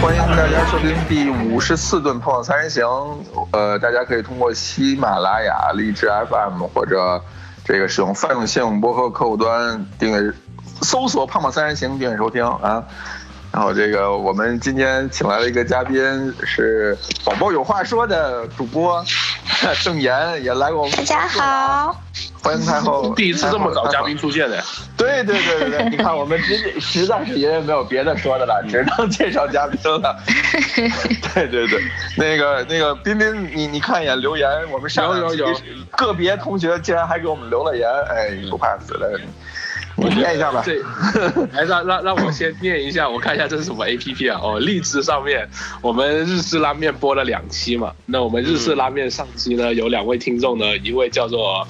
[0.00, 2.84] 欢迎大家收听第五十四顿碰三人行。
[3.50, 7.20] 呃，大家可以通过喜马拉雅、荔枝 FM 或者
[7.64, 10.32] 这个使用泛用性播客客户端订阅
[10.82, 12.84] 搜索“胖胖三人行”订阅收听啊。
[13.50, 15.98] 然后这个我们今天请来了一个嘉宾，
[16.44, 19.02] 是宝宝有话说的主播
[19.82, 20.96] 郑岩，也来过我们。
[20.96, 22.00] 大家好，
[22.42, 23.14] 欢迎太后。
[23.16, 24.62] 第一次这么早嘉宾出现的。
[24.96, 30.16] 对对对对对， 你看我们直接实在是因为没有别的说的了， 只能介绍嘉宾了。
[31.34, 31.82] 对对对，
[32.16, 35.56] 那个那个彬彬，你你看一眼留言，我们上有有有
[35.96, 39.18] 个别同学竟然还给我们留了言，哎，不怕死的。
[40.08, 40.62] 你念一下吧。
[40.64, 40.80] 对，
[41.52, 44.38] 来让让让我先念一下，我看一下这是什么 A P P 啊？
[44.40, 45.48] 哦，荔枝上面
[45.82, 47.92] 我们日式拉面播了两期嘛。
[48.06, 51.66] 那我们日式拉面上期呢，有两位听众呢，一位叫做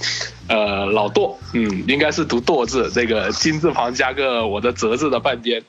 [0.49, 5.63] 呃老舵，嗯，应该是读舵字，这个金字旁加个我的泽字的半边，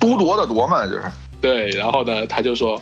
[0.00, 1.02] 都铎的铎嘛，就是。
[1.40, 2.80] 对，然后呢，他就说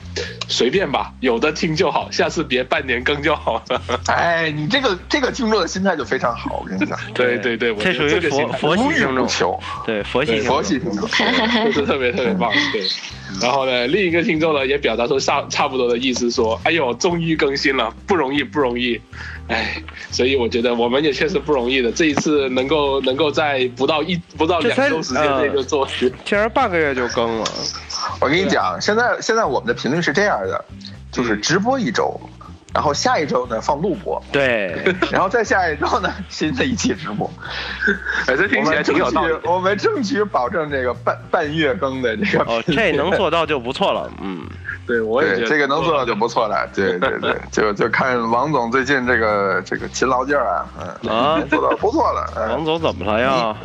[0.48, 3.82] 随便吧，有的听就好，下次别半年更就好了。
[4.08, 6.98] 哎，你这个这个听众的心态就非常好，我跟你讲。
[7.14, 11.08] 对 对对，这属于佛佛系听众，对佛系佛系听众，
[11.66, 12.52] 就是特别特别棒。
[12.72, 12.82] 对，
[13.40, 19.00] 然后呢，另一个听众呢也表达出差差不多的意思，说：“哎呦，终于更新了，不容易不容易。”
[19.48, 25.88] 哎，所以我觉得我们也确实不容易的，这一次能够能够在不到一不到两周时间内就做，
[26.24, 27.46] 竟然半个月就更了。
[28.20, 30.64] 我跟你讲，现在现在我们的频率是这样的，
[31.12, 32.20] 就是直播一周，
[32.74, 34.76] 然后下一周呢放录播，对，
[35.10, 37.30] 然后再下一周呢新的一期直播。
[38.26, 39.34] 哎，这听起来挺有道理。
[39.44, 42.44] 我们争取保证这个半半月更的这个。
[42.44, 44.10] 哦，这能做到就不错了。
[44.20, 44.46] 嗯，
[44.86, 46.68] 对，我也觉得这个能做到就不错了。
[46.74, 50.66] 对对对，就就看王总最近这个这个勤劳劲儿啊，
[51.02, 52.48] 嗯啊，做到不错了。
[52.50, 53.56] 王总怎么了呀？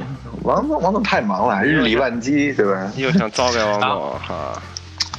[0.43, 2.91] 王总，王总太忙了，日理万机，对吧？
[2.95, 4.61] 又想糟改王总哈？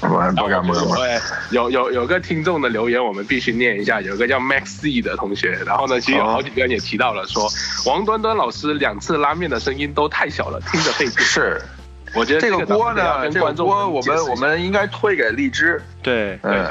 [0.00, 1.20] 不敢不敢不敢。
[1.51, 4.02] 有有有个听众的留言，我们必须念一下。
[4.02, 7.48] 有个叫 Max C 的同学，然后呢，其实有好几个人也提到了，说
[7.86, 11.20] 王端端老师两次拉面的声音都太小了，听着费劲。
[11.20, 11.63] 是，
[12.14, 15.80] 我觉得这个锅呢，这个锅我们我们应该推给荔枝。
[16.02, 16.70] 对，嗯，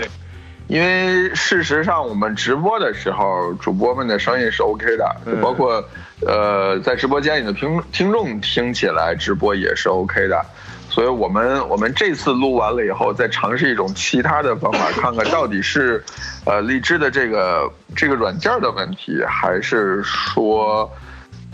[0.74, 5.88] 因为事实上我们直播的时候，主播们的声音是 OK 的，包括
[6.26, 10.44] 呃在直播间里的听听众听起来直播也是 OK 的。
[10.90, 16.04] 所以我们我们这次录完了以后，再尝试一种其他的方法，看看到底是，
[16.44, 20.92] 呃，荔枝的这个这个软件的问题，还是说，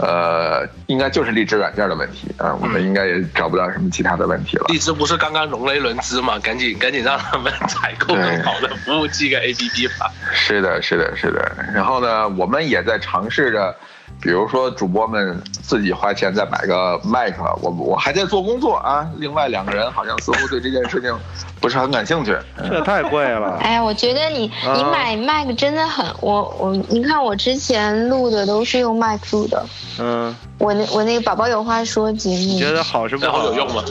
[0.02, 2.56] 呃，应该就是荔枝软件的问题啊？
[2.62, 4.66] 我们应该也找不到什么其他的问题了。
[4.70, 6.40] 荔枝不是刚刚融了一轮资嘛？
[6.40, 10.12] 赶紧赶紧让他们 采购更好的服务器跟 APP 吧。
[10.34, 11.52] 是的，是的，是的。
[11.74, 13.76] 然后呢，我们也在尝试着。
[14.22, 19.08] 比如说，主播们自己花钱再买个麦克，我我还在做工作啊。
[19.18, 21.18] 另外两个人好像似乎对这件事情
[21.62, 22.38] 不是很感兴趣，
[22.70, 23.58] 这太贵了。
[23.64, 29.66] 哎呀，我觉得你你买麦克真的很，我我你看我之前录的都是用麦克录的。
[30.00, 33.46] 嗯，我那我那个宝宝有话说节目，你觉得好是不好？
[33.46, 33.82] 有用吗？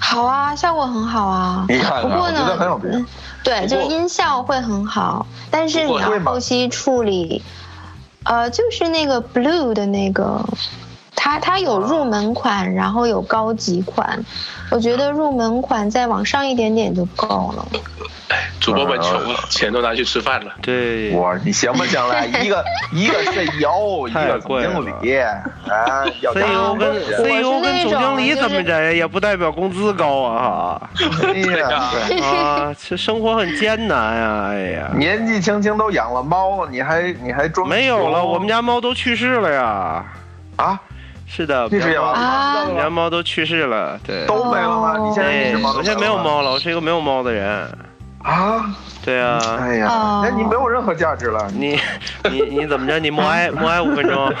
[0.00, 1.64] 好啊，效果很好啊。
[1.68, 3.04] 你看，不过呢，我觉得很有。
[3.44, 7.40] 对，就是音效会很好，但是你要后期处理。
[8.24, 10.44] 呃，就是那个 blue 的那个，
[11.24, 14.22] 它它有入门款，然后有高级款。
[14.70, 17.66] 我觉得入门款再往上一点点就够了。
[18.28, 20.52] 哎，主播们穷了，钱都拿去吃饭了。
[20.60, 22.26] 对，哇，你行不行了？
[22.42, 22.62] 一个
[22.92, 26.04] 一个 CEO，一个总经理，啊
[26.34, 30.90] ，CEO 跟 CEO 跟总经理怎么着也不代表工资高啊！
[31.22, 31.90] 哎呀，
[32.22, 34.48] 啊，这生活很艰难呀！
[34.50, 38.22] 哎呀，年纪轻轻都养了猫，你还你还装没有了？
[38.22, 40.04] 我们家猫都去世了呀！
[40.56, 40.78] 啊？
[41.26, 42.60] 是的，去世了啊！
[42.62, 44.98] 我们家猫都去世了，对，都没了吗？
[44.98, 47.78] 你现在一只猫我现在没有猫了，我是一个没有猫的人。
[48.22, 48.64] 啊，
[49.04, 51.46] 对啊，哎呀，那你没有任何价值了。
[51.52, 51.78] 你
[52.30, 52.98] 你你怎么着？
[52.98, 54.32] 你默哀 默哀五分钟。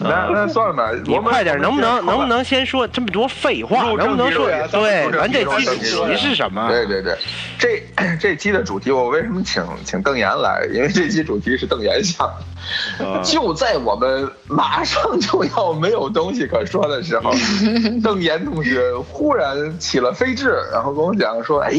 [0.00, 3.82] 那那算了吧，你快点，能不能能不能先说这么多废话？
[3.98, 5.10] 能不能说对？
[5.12, 6.68] 咱这期主题是什么？
[6.68, 7.16] 对对对，
[7.58, 10.66] 这这期的主题我为什么请请邓岩来？
[10.72, 12.28] 因为这期主题是邓岩想。
[13.24, 17.32] 就在我们马上就要没有东西可说的时候，
[18.02, 21.72] 邓岩同学忽然起了飞智，然后跟我讲说：“哎，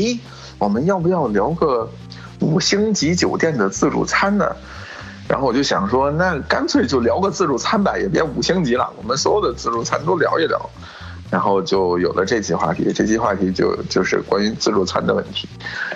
[0.57, 1.89] 我们要不要聊个
[2.39, 4.55] 五星级酒店的自助餐呢？”
[5.31, 10.69] 然后我就想说，那干脆就聊个自助餐吧，也别五星级了，我们所有的自助餐都聊一聊。
[11.29, 12.91] 然后就有了这期话题。
[12.91, 15.47] 这期话题就就是关于自助餐的问题。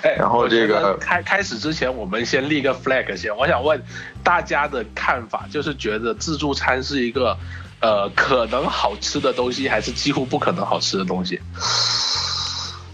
[0.02, 3.36] 哎，然后这个开开始之前，我们先立个 flag 先。
[3.36, 3.78] 我想问
[4.24, 7.36] 大家的看法，就是觉得自助餐是一个
[7.80, 11.38] 呃可能好吃的东西，还是几乎不可能好吃的东西？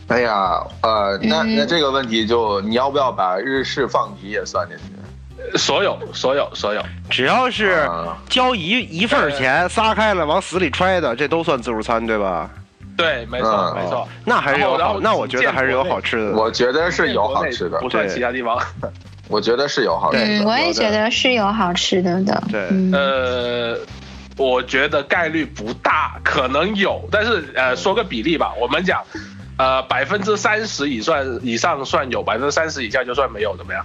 [0.09, 4.92] 哎呀，呃，那那这个问题就你要不要把日式放题也算进去？
[5.57, 7.89] 所有，所有，所有，只要是
[8.29, 12.51] 交一一份钱，撒开了往死里揣的，这都算自助餐，对吧？
[12.97, 14.07] 对，没错，没错。
[14.25, 16.33] 那还是有好，那我觉得还是有好吃的。
[16.33, 18.59] 我觉得是有好吃的，不算其他地方。
[19.29, 20.25] 我觉得是有好吃的。
[20.25, 22.43] 嗯，我也觉得是有好吃的的。
[22.51, 23.79] 对，呃，
[24.37, 29.03] 我觉得概率不大，可能有，但是呃，说个比例吧，我们讲。
[29.59, 33.85] 呃，百分之三十以算以上算有，百分之三十以下就算没有，怎么样？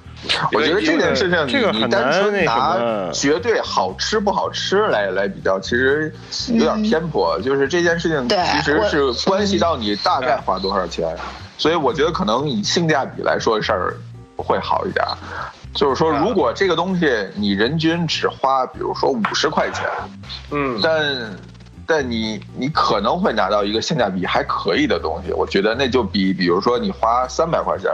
[0.54, 6.12] 我觉得这件事情，这个你单纯拿绝对好吃不好吃来来比较，其实
[6.48, 7.40] 有点偏颇。
[7.42, 11.16] 就是这件事情其实是关系到你大概花多少钱，
[11.58, 13.94] 所以我觉得可能以性价比来说事儿
[14.38, 15.06] 会好一点。
[15.76, 19.84] 就是说，如果这个东西你人均只花，比如说五十块钱，
[20.50, 21.38] 嗯，但。
[21.88, 27.90] 但你你可能会拿到一个性价比还可以的东西，我觉得那就比比如说你花三百块钱，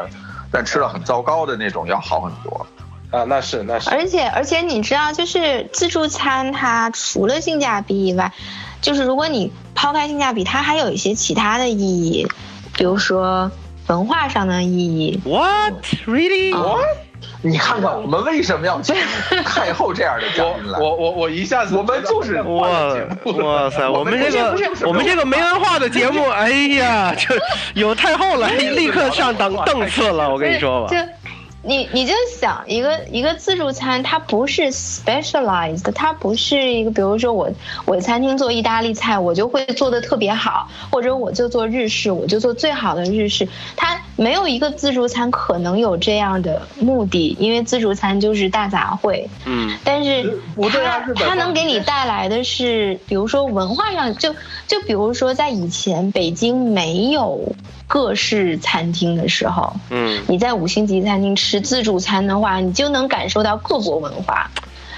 [0.51, 2.65] 但吃了很糟糕的那种要好很多。
[3.11, 3.91] 啊，那是那是。
[3.91, 8.33] 而且而且你知道，就是自助餐它除了性价比以外，
[8.81, 12.27] 就是如果你抛开性价比，它还有一些其他的意义，
[12.75, 13.51] 比如说
[13.85, 15.21] 文化上的意义。
[15.23, 15.75] What
[16.07, 16.55] really?
[16.55, 16.83] What?
[17.45, 18.95] 你看看我们为什么要请
[19.43, 20.79] 太后这样的嘉宾来？
[20.79, 22.95] 我我我一下子，我们就是哇
[23.35, 24.57] 哇塞，我们这个
[24.87, 26.49] 我们这个没文化的节目，哎
[26.79, 27.35] 呀，这
[27.73, 30.95] 有太后来，立刻上档档次了，我跟你说吧。
[31.65, 37.49] 你你就想一个一个自助餐，它不是 specialized，它不是一个，比如说我
[37.85, 43.47] 我餐厅做意大利菜，我就会做的特别好，或者我就做日式，我就做最好的日式。
[43.77, 49.25] 它没有一个自助餐可能有这样的目的，因为自助餐就是大杂烩。
[49.45, 49.77] 嗯。
[49.85, 50.37] 但是
[50.69, 54.35] 它它能给你带来的是，比如说文化上，就
[54.67, 57.53] 就比如说在以前北京没有。
[57.93, 64.49] 各式餐厅的时候，嗯，你在五星级餐厅吃自助餐的话，你就能感受到各国文化。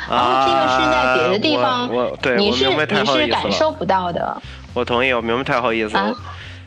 [0.09, 1.89] 然后这个是在别的地方，
[2.37, 4.41] 你是你是感受不到的。
[4.73, 6.15] 我同意，我明白太好意思了。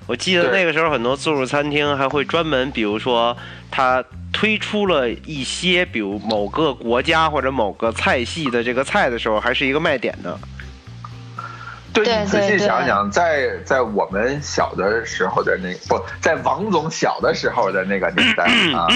[0.07, 3.35] 我记得那个时候很多自助餐厅还会专门，比如说
[3.71, 10.39] 他推出了一些，比如某个国家或者某个菜系的这个菜的时候，还是一个卖点的。
[12.05, 18.45] 对你仔细想想，在在我们小的时候的那不在王总小的时候的那个年代
[18.77, 18.87] 啊，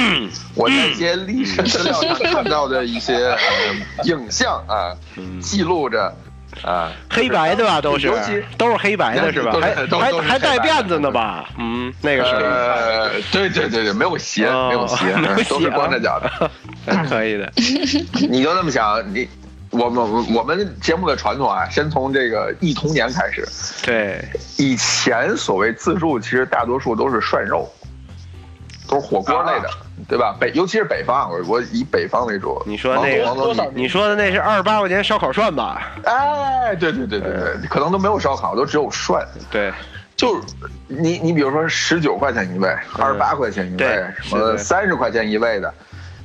[0.55, 3.37] 我在一些历史资料上看到的一些
[4.05, 4.95] 影像啊，
[5.41, 6.15] 记录着
[6.63, 9.53] 啊，黑白的吧都是，尤其都是黑白的是吧？
[9.61, 11.49] 还还还带辫子呢吧？
[11.59, 15.15] 嗯，那个是，对对对对，没有鞋，没有鞋，
[15.49, 16.51] 都是光着脚的，
[17.09, 17.51] 可以的。
[18.29, 19.29] 你就那么想你。
[19.73, 23.49] 我们我们节目的传统啊，先从这个忆童年开始。
[23.83, 24.23] 对，
[24.59, 27.67] 以前所谓自助，其实大多数都是涮肉，
[28.87, 29.71] 都是火锅类的，
[30.07, 30.37] 对吧？
[30.39, 32.63] 北尤其是北方，我我以北方为主。
[32.67, 35.95] 你说那个，你说的那是二十八块钱烧烤涮吧？
[36.05, 39.27] 哎，对对对对对，可能都没有烧烤，都只有涮。
[39.51, 39.73] 对，
[40.15, 40.39] 就
[40.87, 45.73] 你你比如说十九块钱一位，二十八块钱一位，什么三十块钱一位的，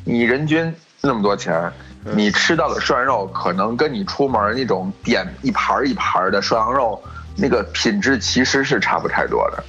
[0.03, 1.71] 你人均那么多钱。
[2.15, 7.01] 你吃到的涮肉，可能跟你出门那种点一盘一盘的涮羊肉，
[7.35, 9.63] 那个品质其实是差不太多的，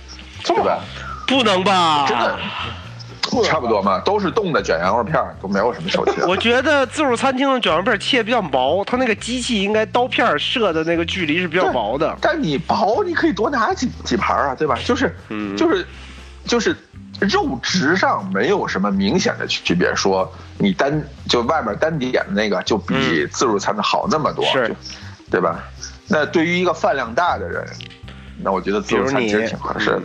[0.44, 0.80] 对吧？
[1.26, 2.06] 不能吧？
[2.06, 2.38] 真的，
[3.44, 6.24] 差不多嘛，都是冻的卷羊肉片，都没有什么手切。
[6.24, 12.16] 我觉得自助餐厅的卷羊肉片切比较薄，它那个机器应该刀片射的那个距离是比较薄的。
[12.20, 14.78] 但你薄，你可以多拿几几盘啊，对吧？
[14.84, 15.14] 就是，
[15.56, 15.86] 就是，
[16.44, 16.76] 就是。
[17.20, 24.74] 肉质上没有什么明显的区别，说你单就外面单点的那个就比自助餐的好那么多，是，
[25.30, 25.64] 对吧？
[26.06, 27.66] 那对于一个饭量大的人，
[28.42, 30.02] 那我觉得自助餐其实挺合适的。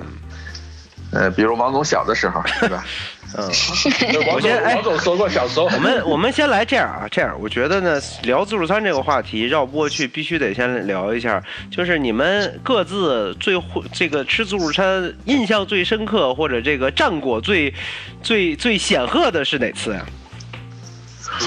[1.12, 2.84] 呃，比如王总小的时候，对吧？
[3.36, 3.46] 嗯，
[4.32, 5.66] 我先哎，王总说过小时候。
[5.66, 13.62] 我们我们先来这样啊，这样我觉得呢，聊自助餐这个话题绕不过去，必须得先聊一下，就是你们各自最
[13.92, 17.74] 这个吃自助餐印象最深刻或者这个战果最
[18.22, 20.06] 最最显赫的是哪次呀？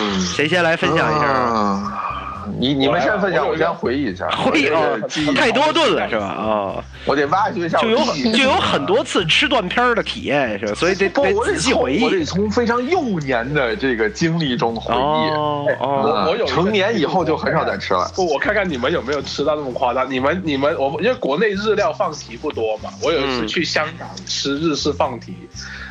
[0.01, 2.26] 嗯，谁先来分享一下？
[2.59, 4.29] 你你们先分享，我先回忆一下。
[4.31, 4.81] 回忆啊，
[5.35, 6.27] 太多顿了是吧？
[6.27, 7.79] 啊，我得挖掘一下。
[7.79, 7.99] 就有
[8.33, 10.75] 就有很多次吃断片的体验是吧？
[10.75, 12.05] 所以得得仔细回忆。
[12.05, 14.99] 我得从非常幼年的这个经历中回忆。
[14.99, 18.11] 哦我我有成年以后就很少再吃了。
[18.15, 20.11] 不，我看看你们有没有吃到那么夸张？
[20.11, 25.35] 你们你们我因为国内日料放题不多嘛，我有一次去香港吃日式放题。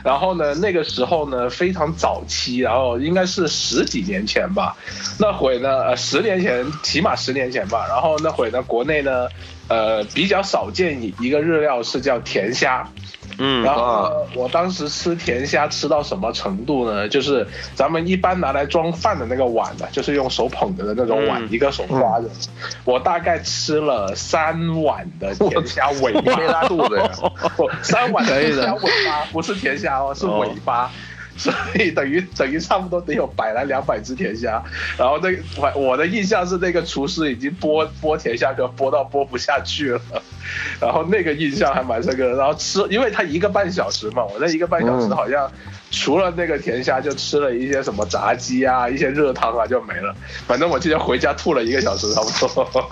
[0.04, 4.76] 然后呢，那个时候呢非常早期，然后应该是十几年前吧，
[5.18, 7.86] 那会呢，呃，十年前，起码十年前吧。
[7.90, 9.28] 然后那会呢，国内呢，
[9.68, 12.88] 呃，比较少见一一个日料是叫甜虾。
[13.38, 17.10] 嗯，然后我当时吃甜虾吃到什么程度呢？
[17.10, 22.30] 就是咱们一般拿来装饭的那个碗呢，就是用手捧着的那种碗，一个手抓着。
[22.86, 27.12] 我大概吃了三碗的甜虾尾巴，没拉肚子呀？
[27.84, 30.90] 三碗的甜虾尾巴，不是甜虾哦，是尾巴。
[31.38, 34.64] 所以等于等于差不多得有百来两百只甜虾，
[34.98, 40.02] 然后那我我的印象是那个厨师已经剥剥甜虾壳剥到剥不下去了，
[40.80, 42.36] 然后那个印象还蛮深刻的。
[42.38, 45.52] 然后吃，因为他一个半小时嘛，我那一个半小时好像
[45.92, 50.16] 除了那个甜虾，就吃了一些什么炸鸡啊，一些热汤啊就没了。
[50.48, 52.90] 反正我记得回家吐了一个小时差不多。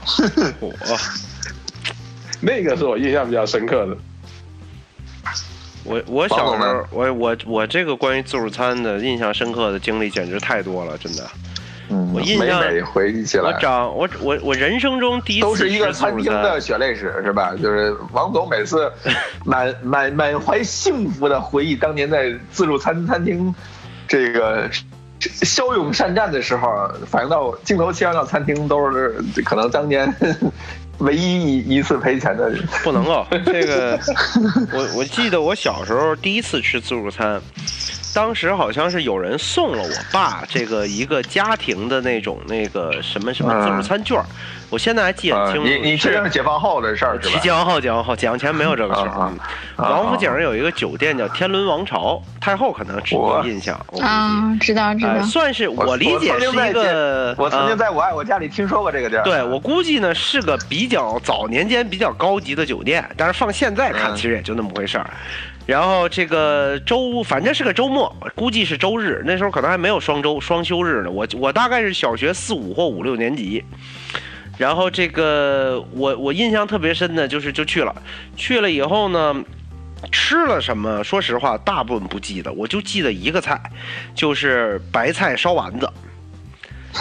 [0.59, 0.73] 我
[2.41, 3.97] 那个是我印象比较深刻的。
[5.83, 11.23] 我我小时候，我我我这个关于自助餐的印象深刻的经历简直太多了，真的。
[11.89, 17.53] 嗯，我印象回忆起来，我长我我我人生中第一次都是一个餐厅的血泪史是吧？
[17.61, 18.89] 就是王总每次
[19.43, 23.53] 满满满怀幸福的回忆当年在自助餐餐厅
[24.07, 24.69] 这个
[25.19, 30.11] 骁勇善战的时候，反映到镜头切换到餐厅都是可能当年。
[30.99, 33.25] 唯一一一次赔钱的人不能够。
[33.45, 33.99] 这个，
[34.71, 37.41] 我我记得我小时候第一次吃自助餐，
[38.13, 44.21] 当时好像是有人送了我爸这个一个家庭的那种那个什么什么自助餐券
[44.69, 45.67] 我现在还记得很清楚。
[45.67, 47.39] 你你这是解放后的事儿是吧？
[47.43, 49.31] 解放后，解放后，解放前没有这个事儿。
[49.77, 53.79] 王府井有一个酒店叫天伦王朝，太后可能只有印象。
[54.01, 55.21] 啊，知道知道。
[55.21, 57.35] 算是我理解是一个。
[57.37, 59.23] 我曾经在我爱我家里听说过这个地儿。
[59.23, 65.07] 对我估计呢是个比较早年间比较高级的酒店，但是放现在看其实也就那么回事儿。
[65.65, 71.09] 然后这个周反正是个周末，估计是周日，那时候可能还没有双周双休日呢。
[71.09, 73.63] 我我大概是小学四五或五六年级。
[74.57, 77.95] 然后这个我我印象特别深的就是就去了，
[78.35, 79.35] 去了以后呢，
[80.11, 81.03] 吃了什么？
[81.03, 83.59] 说实话，大部分不记得，我就记得一个菜，
[84.13, 85.89] 就是白菜烧丸子，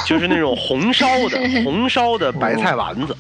[0.07, 3.15] 就是那种红烧的 红烧的白菜丸子。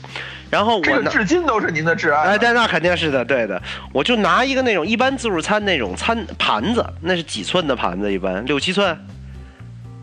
[0.52, 2.32] 然后我至今都是您的挚爱。
[2.32, 3.60] 哎，对，那肯定是的，对的。
[3.90, 8.12] 我就拿一个那种一般自助餐那种餐盘子，那是几寸的盘子？
[8.12, 8.94] 一般六七寸。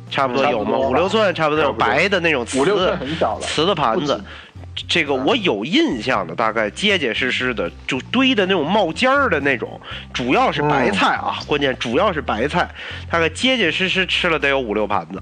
[0.09, 0.75] 差不多有吗？
[0.79, 2.65] 五六寸，差不多有白的那种瓷
[3.41, 4.19] 瓷的盘子。
[4.87, 9.79] 这个我有印象的，大概结结实实的，就堆的那种冒尖儿的那种，
[10.11, 12.67] 主要是白菜啊，关键主要是白菜，
[13.07, 15.21] 大概结结实实吃了得有五六盘子。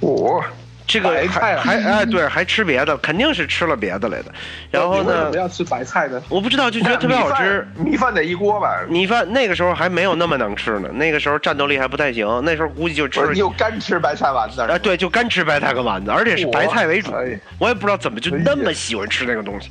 [0.00, 0.42] 五。
[0.90, 4.32] 这个还 还哎对，还吃别的，肯定是吃了别的来的。
[4.70, 5.12] 然后呢？
[5.12, 6.20] 为什么要吃白菜呢？
[6.28, 7.66] 我不知道，就觉得特别好吃。
[7.78, 8.80] 米饭得一锅吧？
[8.88, 12.26] 米饭那个时候还没有那么能吃呢，那个时候战斗力还不太行。
[12.44, 13.20] 那时候估计就吃。
[13.34, 14.60] 就干吃白菜丸子。
[14.62, 17.12] 哎，对，就干吃白菜跟丸子，而且是白菜为主。
[17.58, 19.70] 我也不知道怎么就那么喜欢吃那个东西。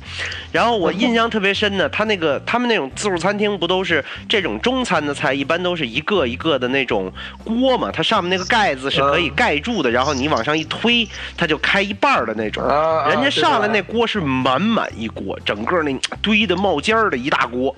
[0.50, 7.12] 然后我印象特别深的，他那个他们那种自助餐厅不都是这种中餐的菜，一般都是一个一个的那种
[7.44, 11.80] 锅嘛，它上面那个盖子是可以盖住的，然后你往上一推，它就开。
[11.90, 12.62] 一半的那种，
[13.08, 17.74] 人家上来那锅是满满一锅，整个那堆的冒尖儿的一大锅。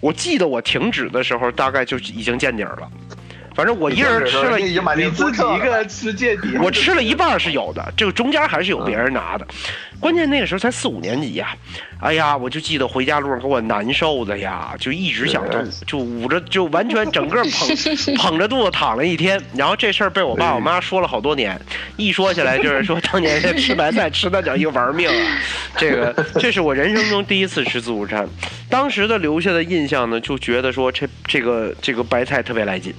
[0.00, 2.90] 我记得我停止的时候，大概就已经见底儿了。
[3.54, 6.58] 反正我一人吃了，你自己一个人 吃见底。
[6.58, 9.46] 我吃了一半是有的，这个中间还是有别人拿的。
[10.02, 11.56] 关键那个时候才四五年级呀，
[12.00, 17.68] 哎呀，我就记得回家路上给我难受的呀，就一直想吐，就捂着，就完全整个捧
[18.18, 19.40] 捧着肚子躺了一天。
[19.54, 21.56] 然后这事儿被我爸我妈说了好多年，
[21.96, 25.38] 一说起来就是说当年 吃白菜吃的叫一个玩命啊。
[25.76, 28.28] 这个这是我人生中第一次吃自助餐，
[28.68, 32.92] 当时的留下的印象呢，就觉得说这这个这个白菜特别来劲。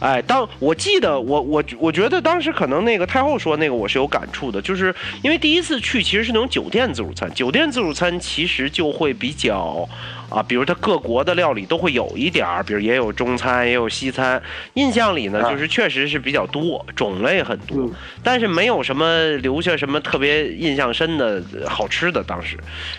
[0.00, 9.88] 哎，当我记得我我我觉得当时可能那个太后说那个我是有感触的，就是因为第一次去其实是那种酒店自助餐，酒店自助餐其实就会比较
[10.28, 14.42] 啊，比如它各国的料理都会有一点儿，比如也有中餐也有西餐，
[14.74, 17.78] 印象里呢就是确实是比较多，种类很多，
[18.22, 22.58] 但是没有什么留下什么特别印象深的好吃的当时，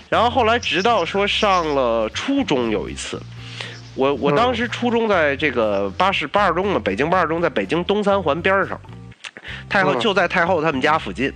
[0.10, 3.22] 然后后来直到说上了初中有一次。
[3.96, 8.80] 我我当时初中在这个八十八二中嘛，北京八二中，在北京东三环边上，
[9.70, 11.32] 太后就在太后他们家附近。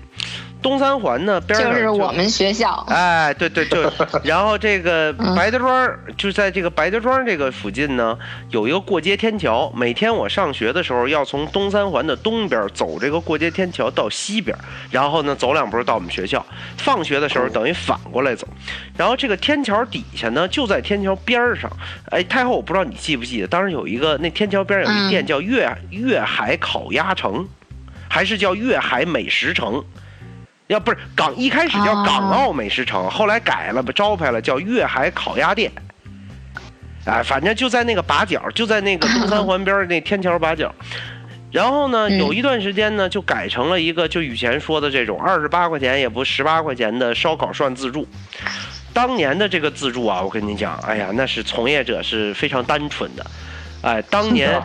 [0.62, 2.86] 东三环呢边上就是我们学校。
[2.90, 3.92] 哎，对对就，
[4.24, 8.18] 然后这个白家庄就在这个白家庄这个附近呢，
[8.50, 9.72] 有一个过街天桥。
[9.74, 14.58] 每天我上学的时候，要从东三环的东边走这个过街天桥到西边，
[14.92, 16.46] 然后呢走两步到我们学校。
[16.78, 18.46] 放学的时候等于反过来走。
[18.98, 21.72] 然后这个天桥底下呢，就在天桥边上。
[22.12, 27.48] 哎，太后，我不知道你记不记得，当时有一个那天桥边有一店叫粤粤海烤鸭城，
[28.10, 29.82] 还是叫粤海美食城？
[30.70, 35.72] 要不是港一开始叫港澳美食城，后来改了招牌了，叫粤海烤鸭店。
[37.06, 40.72] 哎，反正就在那个把角，就在那个东三环边那天桥把角。
[41.52, 48.08] 然后呢，有一段时间呢，就改成了一个就以前说的这种二十八块钱也不十八块钱的烧烤涮自助。
[48.94, 53.26] 当年的这个自助啊，我跟你讲，哎呀，那是从业者是非常单纯的。
[53.82, 54.62] 哎，当年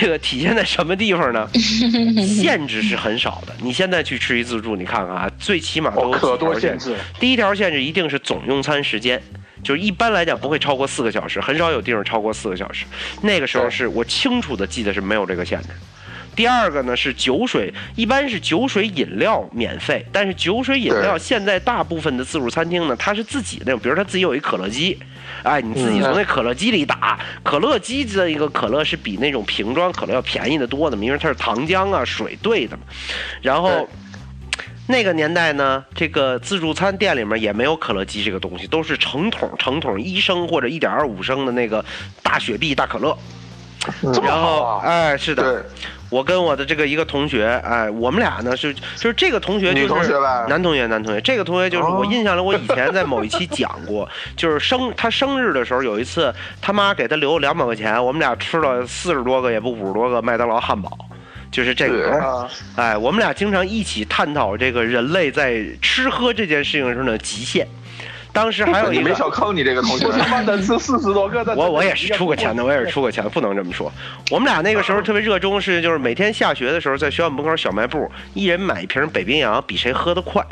[0.00, 1.48] 这个体现在什么地方呢？
[2.24, 3.52] 限制是很少的。
[3.60, 6.94] 你现在去吃一自助，你看看啊，最起码都有可多限制。
[7.18, 9.20] 第一条限制一定是总用餐时间，
[9.64, 12.84] 就是一般来讲不会超过四个小时，很少有地方超过四个小时。
[13.22, 15.68] 那个时候是我清楚的记得是没有这个限制。
[16.34, 24.98] 第二个呢是酒水，一般是酒水饮料免费，但是酒水饮料现在大部分的自助餐厅呢，它是自己那种，比如他自己有一可乐机。
[25.44, 32.82] 哎，你自己从那可乐机里打，可乐机的一个可乐是比那种瓶装可乐要便宜的多的，因为它是糖浆啊水兑的嘛。
[33.40, 33.88] 然后
[34.86, 41.84] 那个年代呢，这个自助餐店里面也没有可乐机这个东西，都是成桶成桶一升或者一点二五升的那个
[42.22, 43.16] 大雪碧大可乐。
[44.22, 45.64] 然后哎，是的。
[46.12, 49.88] 我跟我的这个一个同学，哎，我们俩呢是就是这个同学就是
[50.46, 60.98] 男同学，男同学，这个同学就是我印象里我以前在某一期 讲过，就是生他生日的时候有一次他妈给他留两百块钱，我们俩吃了四十多个也不五十多个麦当劳汉堡，
[61.50, 67.66] 就是这个，哎，我们俩经常一起探讨这个人类在吃喝这件事情上的极限。
[68.32, 71.54] 当时还有 一个没少坑你这个同学，他妈能吃四十多个的。
[71.54, 73.92] 我我也是出过钱的，我也是出过钱，不能这么说。
[74.30, 80.42] 我们俩那个时候特别热衷是，就是每天下学的时候，在学校门口小卖部，一人买一瓶北冰洋，比谁喝得快，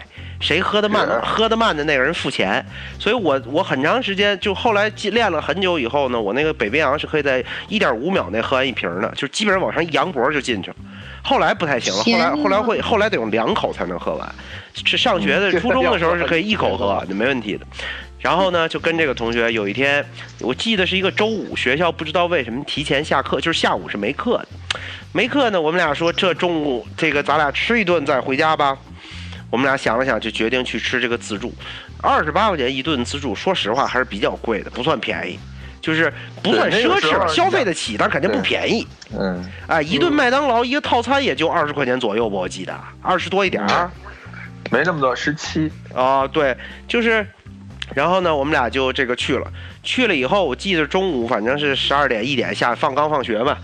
[0.40, 2.64] 谁喝得慢，喝得慢的那个人付钱。
[2.99, 10.76] 所以我我很长时间就后来练了很久以后呢，我那个北冰洋是可以在一点五秒内喝完一瓶的，就基本上往上一扬脖就进去了。
[11.22, 14.34] 后来不太行了，后来后来会后来得用两口才能喝完。
[14.72, 17.66] 是上学的初中的时候是可以一口喝，就没问题的。
[18.18, 20.04] 然后呢，就跟这个同学有一天，
[20.40, 24.49] 我记得是一个周五，学校不知道为什么提前下课，就是下午是没课的。
[25.12, 28.76] 没课呢，我们俩说这中午这个咱俩吃一顿再回家吧。
[29.50, 31.52] 我们俩想了想，就决定去吃这个自助，
[32.00, 35.38] 二十八块钱一顿自助，说实话还是比较贵的，不算便宜。
[35.80, 36.12] 就是
[36.43, 38.86] 不算奢侈，消费得起，但肯定不便宜。
[39.19, 43.90] 嗯，哎，一顿麦当劳一个套餐也就二十块钱左右吧，我记得二十多一点儿，
[44.71, 45.71] 没那么多，十七。
[45.95, 47.26] 啊，对，就是，
[47.95, 53.56] 然后呢，我们俩就这个去了，去了以后，我记得中午反正是十二点一点下放刚放学嘛，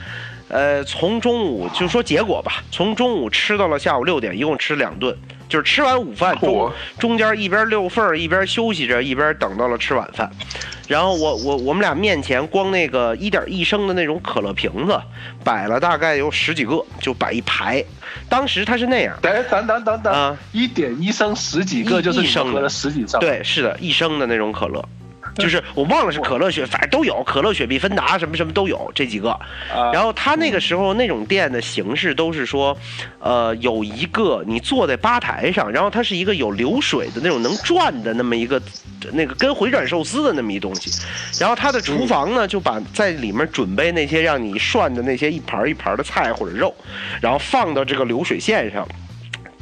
[0.49, 5.17] 呃，从中午就说结果吧，从中午吃到了下午六点，一共吃两顿。
[5.49, 10.31] 就是吃完午饭中中间一边溜缝儿一边休息着一边等到了吃晚饭，
[10.89, 15.01] 然后我我我们俩面前光那个一点一升的那种可乐瓶子
[15.45, 17.85] 摆了大概有十几个，就摆一排。
[18.29, 22.69] 当时他是那样，等等等等等啊，一点一升十几个就是一升的。
[22.69, 24.85] 十几升，对，是的，一升的那种可乐。
[25.43, 29.39] 就是我忘了是可乐雪，反正都有可乐雪碧芬达什么什么都有这几个。
[29.93, 32.77] 然后他那个时候那种店的形式都是说，
[33.19, 38.61] 呃，有一个你坐在吧台上，然后它是一个有流水的那种能转的那么一个，
[39.13, 40.91] 那个跟回转寿司的那么一东西。
[41.39, 46.75] 然后他的厨房呢就把在里面准备那些让你涮的那些一盘一盘的菜或者肉，
[47.21, 48.87] 然后放到这个流水线上。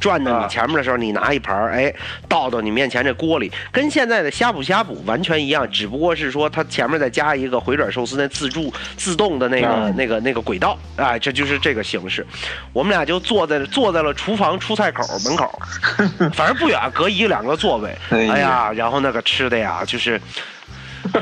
[0.05, 1.91] 转到你前面的时候，你拿一盘儿，哎，
[2.29, 12.23] 倒到你面前这锅里，跟现在的呷哺呷哺完全一样，只不过是说它前面再加一个回转寿司那自助自动的那个那个那个轨道，哎，这就是这个形式。
[12.71, 15.59] 我们俩就坐在坐在了厨房出菜口门口，
[16.35, 17.97] 反正不远，隔一两个座位。
[18.11, 20.21] 哎呀，然后那个吃的呀，就是。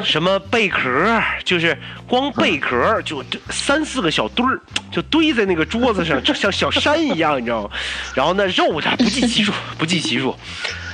[0.03, 1.77] 什么贝壳，就是
[2.07, 4.59] 光贝壳就三四个小堆儿，
[4.91, 7.69] 就堆在那个桌子上，就像小山一样，你知道吗？
[8.15, 10.35] 然后那肉它不计其数，不计其数。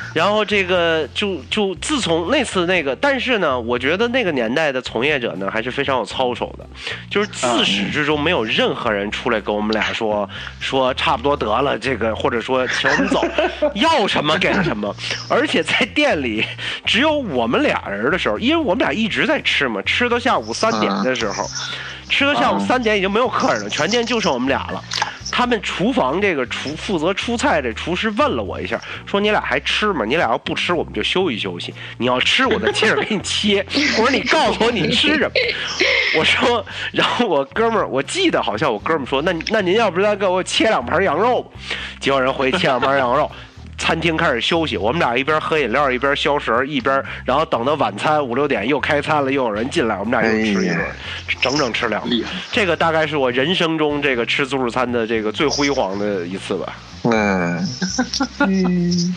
[0.15, 6.65] 然后这个就就自从那次那个，但是呢，我觉得那个年代的从业者呢还是非常有操守的，
[7.09, 10.27] 就是自始至终没有任何人出来跟我们俩说
[10.59, 13.23] 说差不多得了这个，或者说请我们走，
[13.75, 14.95] 要什么给什么。
[15.29, 16.45] 而且在店里
[16.85, 21.45] 只有我们俩人的时候，因为我们俩一直在吃嘛，吃到下午三点的时候，
[22.09, 24.83] 吃到下午三点已经没有客人了，全店就剩我们俩了。
[25.31, 30.03] 他们厨房这个厨负责出菜的厨师问了我一下，说你俩还吃吗？
[30.05, 31.73] 你俩要不吃，我们就休息休息。
[31.97, 33.65] 你要吃，我再接着给你切。
[33.97, 35.31] 我说你告诉我你吃什么？
[36.17, 41.51] 我说，然后我哥们儿，我记得好像我哥们儿说，那那您要不再给我切两盘羊肉？
[41.99, 43.29] 结果人回去切两盘羊肉。
[43.79, 50.79] 餐厅开始休息，我们俩一边喝饮料一边消食，一边然后等到晚餐五六点又开餐了，又有人进来，我们俩又吃一顿，
[51.41, 52.23] 整整吃两顿。
[52.51, 56.75] 这个大概是我人生中这个吃自助餐的这个最辉煌的一次吧。
[57.03, 57.67] 嗯
[58.41, 59.15] 嗯。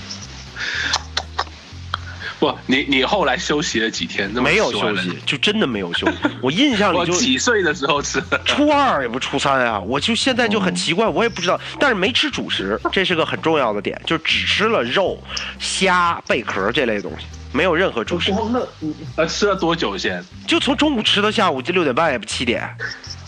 [2.42, 4.28] 不，你你后来休息了几天？
[4.32, 6.16] 没有休息，就真的没有休息。
[6.40, 9.78] 我印象里 就几岁的时候吃， 初二也不初三啊。
[9.78, 15.22] 我就现在就很奇怪，我也不知道，但是没吃主食，这是个很重要的点，就只吃了肉、
[15.60, 18.32] 虾、贝壳这类东西，没有任何主食。
[18.50, 18.60] 那
[19.14, 20.20] 呃，吃了多久先？
[20.44, 22.68] 就从中午吃到下午，就六点半也不七点。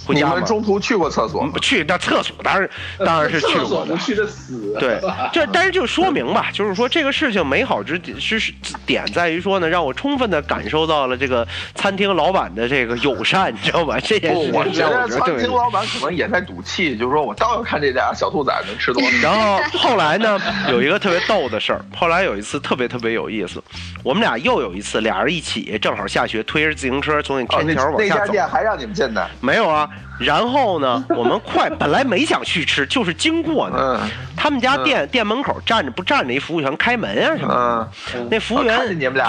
[0.09, 1.49] 你们中途去过厕所？
[1.63, 3.97] 去那厕所当然当然是去过的。
[3.99, 4.77] 去的死。
[4.79, 5.01] 对，
[5.33, 8.53] 这但是就说明吧，就是说这个事情美好之是
[8.85, 13.99] 点在于说呢，让我充分的感受到了这个餐厅老板的这个友善，你知道吧？
[14.01, 19.09] 这件事我觉得餐厅老板可能也在赌气，就是说我倒要看这俩小兔崽能吃多少。
[19.23, 20.39] 然后后来呢，
[20.69, 23.63] 有一个特别逗的事儿，后来有一次特别特别有意思，
[24.03, 27.99] 我们俩又有一次俩人一起正好下学，推着自行车从那天桥往下走。
[27.99, 29.31] 那家店还让你们进的？
[29.41, 29.89] 没有啊。
[30.19, 34.09] 然后呢， 我们快本来没想去吃，就是经过呢。
[34.37, 37.89] 他们家店店门口站着不站着一服务员开门啊什么？
[38.31, 38.79] 那服务员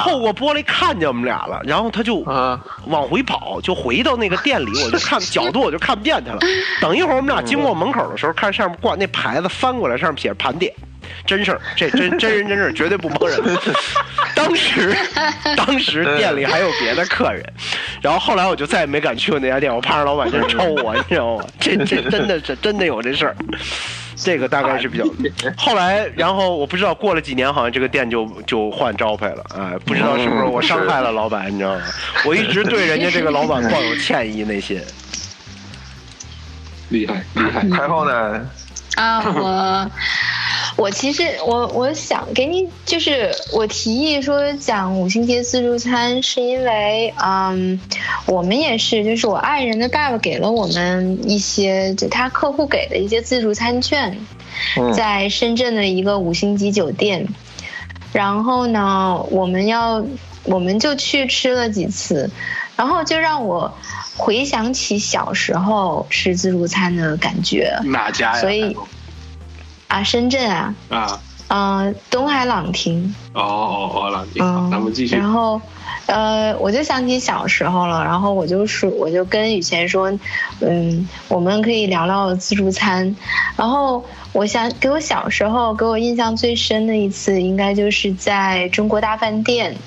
[0.04, 2.18] 透过玻璃看见我们俩了，然后他就
[2.88, 6.40] 往回跑，就回到那个店里，我就看角度我就看不见他了。
[6.82, 10.74] 等一会儿我们俩经过门口的时候，看上面挂那牌子，翻过来上面写着盘点。
[11.26, 13.40] 真事儿，这真真人真事儿，绝对不蒙人。
[14.36, 14.96] 当时，
[15.58, 17.44] 当时店里还有别的客人，
[18.02, 21.46] 然后后来我就再也没敢去过那家店，我怕让老板真抽我，你知道吗？
[21.60, 23.36] 这这真的是真的有这事儿。
[24.18, 25.04] 这个大概是比较。
[25.58, 31.82] 后来，然后我不知道过了几年，好像这个店就就换招牌了，哎，不知道是不是我伤害了老板，你知道吗？
[32.26, 34.82] 我一直对人家这个老板抱有歉意，内心。
[36.90, 38.50] 厉害厉害，然后呢？
[38.96, 39.92] 啊，我。
[40.78, 47.80] 我其实我我想给你，就是我提议说讲五星级自助餐，是因为嗯，
[48.26, 54.18] 我们也是，就是我爱人的爸爸给了我们一些，就他客户给的一些自助餐券，
[54.94, 57.26] 在深圳的一个五星级酒店，
[58.12, 60.06] 然后呢，我们要
[60.46, 62.30] 我们就去吃了几次，
[62.76, 63.74] 然后就让我
[64.16, 67.78] 回想起小时候吃自助餐的感觉。
[67.86, 68.40] 哪家呀？
[68.40, 68.76] 所以。
[69.88, 73.14] 啊，深圳啊，啊，嗯，东海朗廷。
[73.34, 75.16] 哦哦哦，朗廷，嗯，咱们继续。
[75.16, 75.62] 然后，
[76.08, 80.12] 呃，我就想起小时候了，然后我就说，我就跟雨贤说，
[80.60, 83.16] 嗯，我们可以聊聊自助餐。
[83.56, 84.04] 然后，
[84.34, 89.78] 我想给我小时候给我印象最深的一次，应该就是在中国大饭店。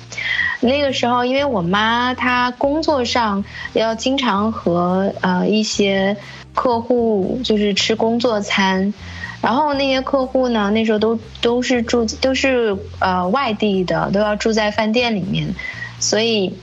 [0.61, 3.43] 那个时候，因为我妈她工作上
[3.73, 6.17] 要经常和呃一些
[6.53, 8.93] 客户就是吃工作餐。
[9.41, 15.55] 然后那些客户呢，那时候都都是住都是呃外地的，都要住在饭店里面，
[15.97, 16.53] 所以，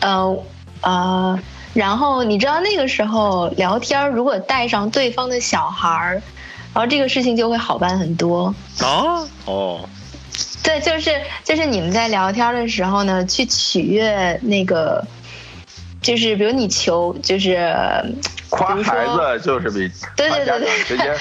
[0.00, 0.34] 呃
[0.80, 1.38] 呃，
[1.74, 6.12] 然后你知道那个时候聊天如果带上对方的小孩儿，
[6.72, 8.46] 然后这个事情就会好办很多。
[8.80, 9.86] 啊哦，
[10.64, 11.12] 对，就是
[11.44, 15.06] 就是你们在聊天的时候呢，去取悦那个。
[16.02, 17.66] 就是比如你求，就是
[18.50, 21.14] 夸孩子，就是比对对对对，直接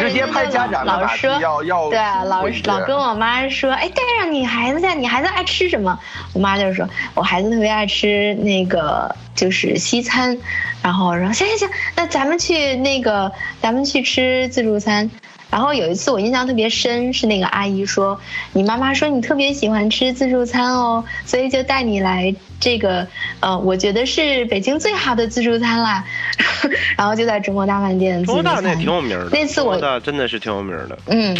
[0.00, 6.00] 直接拍家长老说要要对啊，老老跟我妈说，哎，带上你孩子去，你孩子爱吃什么？
[6.32, 10.38] 我妈就说，我孩子特别爱吃那个就是西餐，
[10.82, 15.10] 然后说行行行，那咱们去那个咱们去吃自助餐。
[15.52, 18.18] 然后有一次我印象特别深，是那个阿姨说，
[18.54, 23.06] 你妈妈说你特别喜欢吃自助餐哦，所以就带你来这个，
[23.40, 26.02] 呃，我觉得是北京最好的自助餐啦。
[26.96, 28.24] 然后就在中国大饭店。
[28.24, 29.28] 中国大那挺有名的。
[29.30, 30.98] 那次我真的是挺有名的。
[31.08, 31.36] 嗯，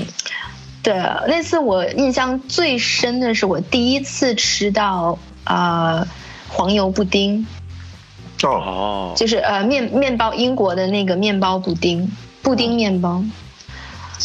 [0.83, 0.93] 对，
[1.27, 6.07] 那次我印象最深的是我第一次吃到呃
[6.49, 7.47] 黄油布丁。
[8.43, 9.15] 哦。
[9.17, 13.25] 就是呃面面包，英国的那个面包布丁，布丁面包。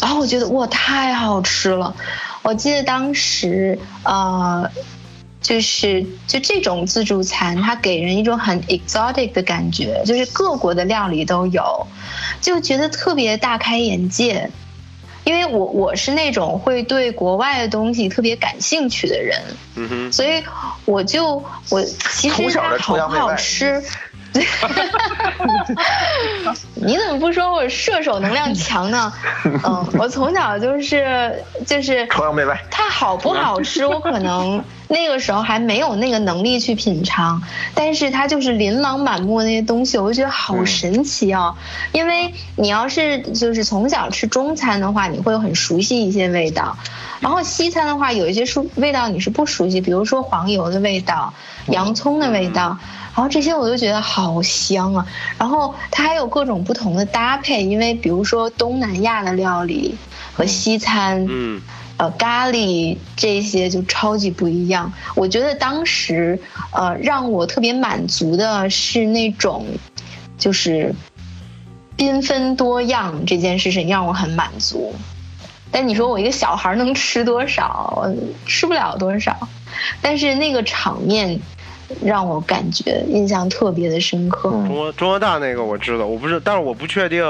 [0.00, 1.94] 然后我觉得哇，太好吃了！
[2.42, 4.70] 我记得当时，呃，
[5.40, 11.86] 就是就这种自助餐，它给人一种很 exotic 的感觉，就是各国的料理都有，
[12.40, 14.50] 就觉得特别大开眼界。
[15.24, 19.38] 因为我我是那种会对国外的东西特别感兴趣的人，
[19.74, 20.42] 嗯哼，所以
[20.86, 23.82] 我就我其实它好不好吃。
[26.74, 29.12] 你怎么不说我射手能量强呢？
[29.44, 32.58] 嗯，我从小就是就是崇洋媚外。
[32.70, 37.42] 它好不好吃， 我可能那个时候还没有那个能力去品尝，
[37.74, 41.54] 但是它就是琳琅满目那些东西，我就觉得好神奇哦。
[41.92, 46.76] 因为你要是就是从小吃中餐的话，你会很熟悉一些味道，
[47.20, 51.32] 然后西餐的话有一些熟味道你是不熟悉，比如说黄油的味道、
[51.66, 52.78] 洋葱的味道。
[53.18, 55.04] 然后这些我都觉得好香啊，
[55.36, 59.96] 然后它还有各种不同的搭配，因为比如说东南亚的料理
[60.32, 61.60] 和西餐，嗯，
[61.96, 64.92] 呃，咖喱这些就超级不一样。
[65.16, 66.38] 我觉得当时
[66.70, 69.66] 呃让我特别满足的是那种，
[70.38, 70.94] 就是
[71.96, 74.94] 缤纷多样这件事情让我很满足。
[75.72, 78.08] 但你说我一个小孩能吃多少？
[78.46, 79.48] 吃不了多少，
[80.00, 81.40] 但是那个场面。
[82.04, 84.50] 让我感觉印象特别的深刻。
[84.50, 87.24] 中国中国大那个我知道，我不是，但是我不确定，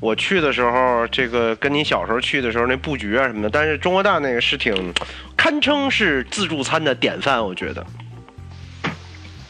[0.00, 3.50] 我去的时候，这个跟你小时候去的时候那布局啊什么的。
[3.50, 4.94] 但是中国大那个是挺，
[5.36, 7.86] 堪称是自助餐的典范，我觉得。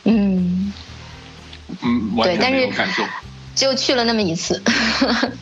[0.04, 0.72] 嗯。
[1.82, 2.68] 嗯，对，但是
[3.54, 4.60] 就去了那么一次。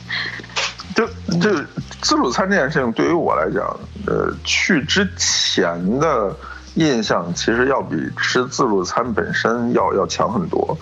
[0.94, 1.07] 就
[1.38, 1.55] 就
[2.03, 3.64] 自助餐这件事情，对于我来讲，
[4.07, 6.37] 呃，去之前的。
[6.79, 10.79] 印象其实要比吃自助餐本身要要强很多，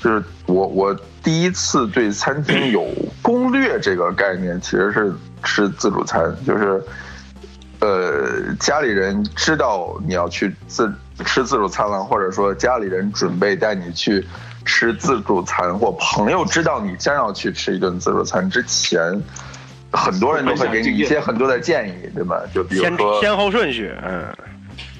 [0.00, 2.86] 就是我我第一次对餐厅有
[3.20, 6.80] 攻略这个概念，其实是吃自助餐，就是，
[7.80, 10.92] 呃，家里人知道你要去自
[11.26, 14.24] 吃自助餐了，或者说家里人准备带你去
[14.64, 19.20] 吃自助餐，或朋友知道你将要去吃一顿自助餐之前，
[19.90, 22.40] 很多人都会给你一些很多的建议，对吧？
[22.54, 24.24] 就比如说先后顺序，嗯。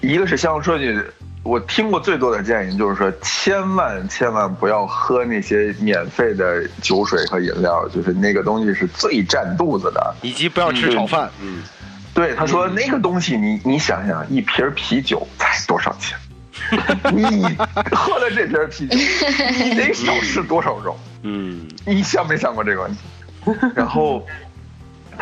[0.01, 0.99] 一个是相互说句，
[1.43, 10.15] 我听过最多的建议就是说，千万千万不要喝那些免费的酒水和饮料，就是那个东西是最占肚子的。
[10.23, 11.31] 以及不要吃炒饭。
[11.43, 11.63] 嗯，
[12.15, 16.19] 对，他说那个东西，你你想想，一瓶啤酒才多少钱？
[17.13, 17.43] 你
[17.93, 18.97] 喝了这瓶啤酒，
[19.65, 20.99] 你得少吃多少肉？
[21.25, 22.99] 嗯，你想没想过这个问题？
[23.75, 24.27] 然后。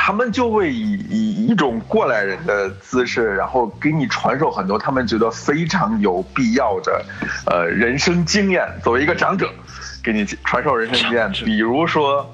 [0.09, 7.05] 他们就会以以一种过来人的姿势，然后给你传授很多他们觉得非常有必要的，
[7.44, 8.66] 呃，人生经验。
[8.83, 9.51] 作为一个长者，
[10.03, 12.27] 给你传授人生经验，比如说，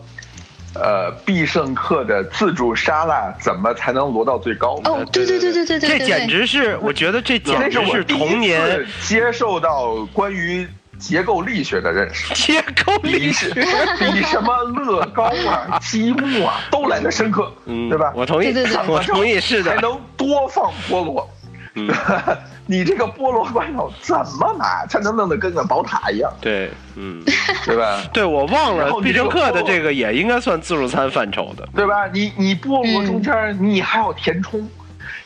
[0.74, 4.80] 呃，必胜客的自助沙拉怎么才能摞到最高？
[4.84, 10.64] 哦，对对对对对对，这简直是，我觉得这简直是童年接受到关于。
[10.98, 13.52] 结构力学的认识，结构力学。
[13.52, 18.12] 比什么乐高啊、 积木啊都来的深刻，嗯，对吧？
[18.14, 18.52] 我同意，
[18.87, 21.28] 我同意，是的，还能多放菠萝，
[21.74, 21.88] 嗯，
[22.66, 26.33] 你这个菠萝罐头怎么买才能弄得跟个宝塔一样？
[26.40, 27.22] 对，嗯，
[27.64, 28.00] 对吧？
[28.12, 32.07] 对，我忘了必胜客的这个也应该算自助餐范畴的，对吧？
[32.12, 34.66] 你你菠萝中间你还要填充，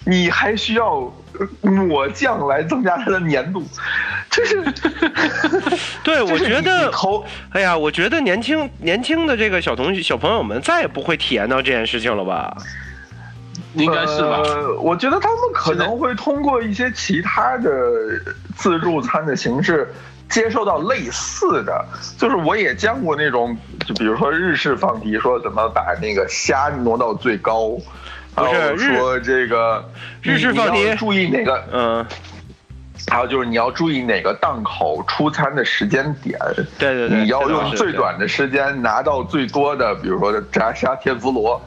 [0.08, 1.12] 你还需要。
[1.62, 3.62] 抹酱来增加它的粘度，
[4.28, 4.60] 就是，
[6.02, 12.56] 对，我觉得头，哎呀，我觉得年轻年轻的这个小同学小朋友们再也不会体验到这件事情了吧？
[13.74, 14.42] 应该是吧？
[14.80, 17.70] 我觉得他们可能会通过一些其他的
[18.56, 19.94] 自助餐的形式
[20.28, 21.84] 接受到类似的，
[22.16, 27.78] 就是我也见过那种，就比如说日式放题，说怎么把那个虾挪到最高。
[28.38, 29.85] 不是说这个
[30.22, 31.64] 日式放题，注意哪个？
[31.72, 32.07] 嗯，
[33.09, 36.38] 还有就是你要注意哪个档口出餐的时间点。
[36.79, 41.61] 对对对，你要用最短的时间拿到最多的，比如说炸虾天妇罗。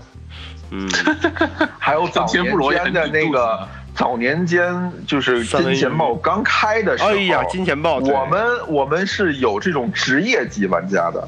[0.71, 0.89] 嗯，
[1.77, 11.27] 还有早年间的那个早年间就是金钱豹刚开的时候，哎呀，金钱豹，我们我们是有这种职业级玩家的。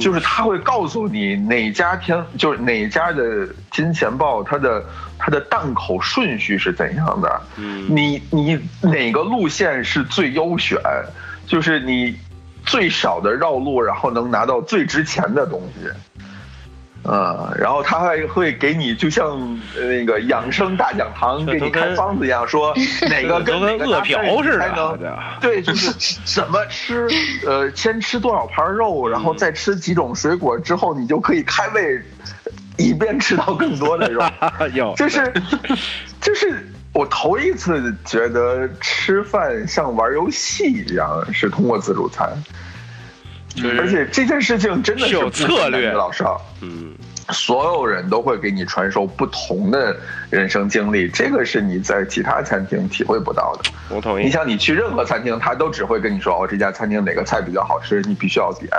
[0.00, 4.84] 就是他会告诉你哪家天，就是哪家的金钱豹，它的
[5.18, 7.40] 它的档口顺序是怎样的？
[7.56, 10.78] 嗯，你你哪个路线是最优选？
[11.46, 12.16] 就是你
[12.64, 15.88] 最少的绕路，然后能拿到最值钱的东西。
[17.02, 22.74] 嗯，然后他还会给你，就像那个养生大讲堂给你开方子一样，说
[23.08, 25.90] 哪个跟哪个饿殍似的，对，就是
[26.24, 27.08] 怎么吃，
[27.46, 32.02] 呃，先吃多少盘肉，然后再吃几种水果之后，你就可以开胃，
[32.76, 34.22] 以便吃到更多的肉。
[34.74, 35.32] 有，就是
[36.20, 42.28] 就是我头一次觉得吃饭像玩游戏一样，是通过自助餐。
[43.78, 46.94] 而且这件事情真的是有策略，老少，嗯，
[47.30, 49.94] 所有人都会给你传授不同的
[50.30, 53.70] 人生经历，这个是你在其他餐厅体会不到的。
[53.88, 54.24] 我同意。
[54.24, 58.70] 你想你去任何餐厅，他都只会跟你说哦，这家餐厅哪个菜比较好吃，你必须要点。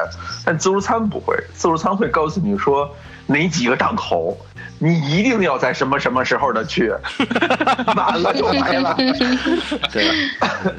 [0.45, 2.89] 但自助餐不会，自助餐会告诉你说
[3.27, 4.37] 哪几个档口，
[4.79, 6.93] 你一定要在什么什么时候的去，
[7.93, 8.95] 满了就没了。
[9.91, 10.07] 对。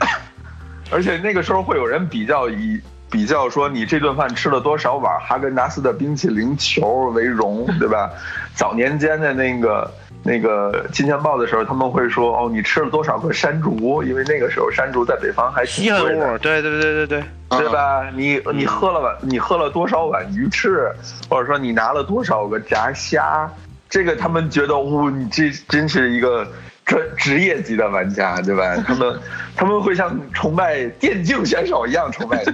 [0.90, 2.80] 而且那个时候会有人比较以。
[3.12, 8.10] 比较说你这顿饭吃了多少碗哈根达斯的冰淇淋球为荣，对吧？
[8.56, 9.88] 早年间的那个
[10.22, 14.02] 那个金钱豹的时候，他们会说哦，你吃了多少个山竹？
[14.02, 16.38] 因为那个时候山竹在北方还挺贵的。
[16.38, 18.08] 对对对对对，对吧？
[18.16, 20.90] 你你喝了碗，你喝了多少碗鱼翅？
[21.28, 23.46] 或者说你拿了多少个炸虾？
[23.90, 26.46] 这个他们觉得，哦，你这真是一个。
[26.84, 28.76] 专职业级的玩家，对吧？
[28.86, 29.20] 他们
[29.56, 32.44] 他们会像崇拜电竞选手一样崇拜。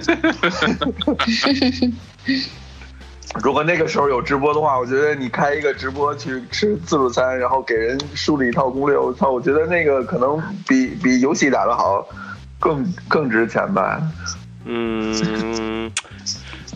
[3.43, 12.07] 如果那个时候有直播的话，我觉得你开一个直播去吃自助餐，然后给人梳理一套攻略，我操，我觉得那个可能比比游戏打得好
[12.59, 14.01] 更更值钱吧。
[14.65, 15.91] 嗯，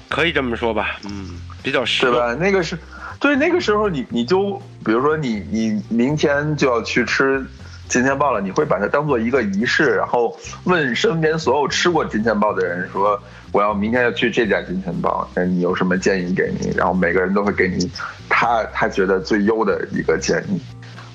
[0.10, 1.00] 可以这么说吧。
[1.06, 2.36] 嗯，比较是吧？
[2.39, 2.78] 那个是。
[3.24, 7.42] 所以，那个时候你你就比如说你你明天就要去吃
[7.88, 13.18] 金钱豹了，你会把它当做一个仪式，然后问身边所有吃过金钱豹的人说，
[13.54, 16.74] 我要明天要去这家金钱豹，那你有什么建议给你？
[16.76, 17.90] 然后每个人都会给你
[18.28, 20.62] 他他觉得最优的一个建议。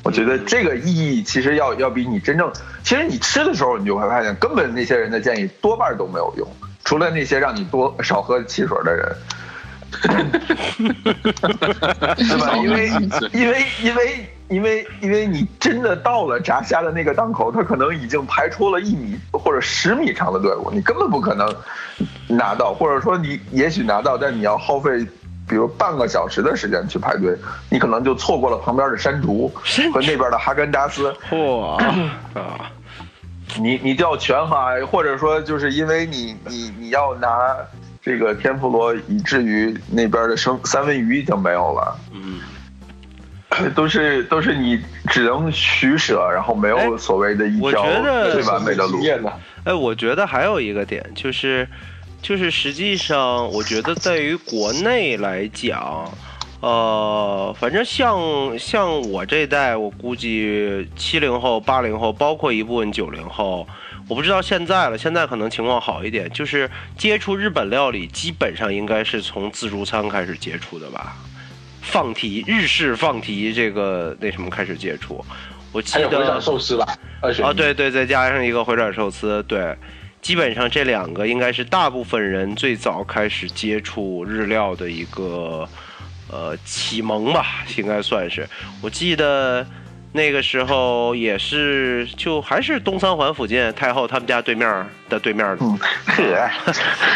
[0.03, 2.51] 我觉得这个意义其实要要比你真正，
[2.83, 6.49] 其实你吃的时候你就会发现，根本那些人的建议多半都没有用，
[6.87, 9.14] 除了那些让你多少喝汽水的人。
[12.16, 12.56] 对吧？
[12.56, 12.88] 因为
[13.32, 21.54] 因为因为因为因为你真的到了炸虾的那个档口，他可能已经排出了一米或者十米长的队伍，你根本不可能
[22.28, 25.06] 拿到，或者说你也许拿到，但你要耗费
[25.48, 27.37] 比如半个小时的时间去排队，
[27.70, 29.48] 你可能就错过了旁边的山竹
[29.92, 31.14] 和那边的哈根达斯。
[31.32, 31.76] 哇
[32.34, 32.70] 啊！
[33.58, 37.56] 你你叫全哈，或者说就是因为你你你要拿。
[38.09, 42.40] 这个天妇罗以至于那边的生三文鱼已经没有了，嗯，
[43.75, 47.85] 都是都是你只能取舍，然后没有所谓的一条
[48.33, 48.99] 最完美的路。
[49.64, 51.68] 哎，我觉得还有一个点就是，
[52.23, 56.11] 就是实际上我觉得在于国内来讲，
[56.61, 63.66] 呃，反正像像我这代，我估计七零后、八零后，包括一部分九零后。
[64.09, 71.14] 我不知道现在了，现在可能情况好一点，就是接触日本料理，基本上应该是从自助餐开始接触的吧，
[71.83, 75.23] 放题日式放题这个那什么开始接触，
[75.73, 76.87] 我记得回转寿司吧，
[77.42, 79.77] 啊对对，再加上一个回转寿司，对，
[80.23, 85.68] 基本上这两个应该是大部分人最早开始接触日料的一个
[86.31, 88.49] 呃启蒙吧，应该算是，
[88.83, 89.67] 我记得。
[90.12, 94.66] 那个时候也是，就还是东三环附近太后他们家对面
[95.09, 95.64] 的对面的，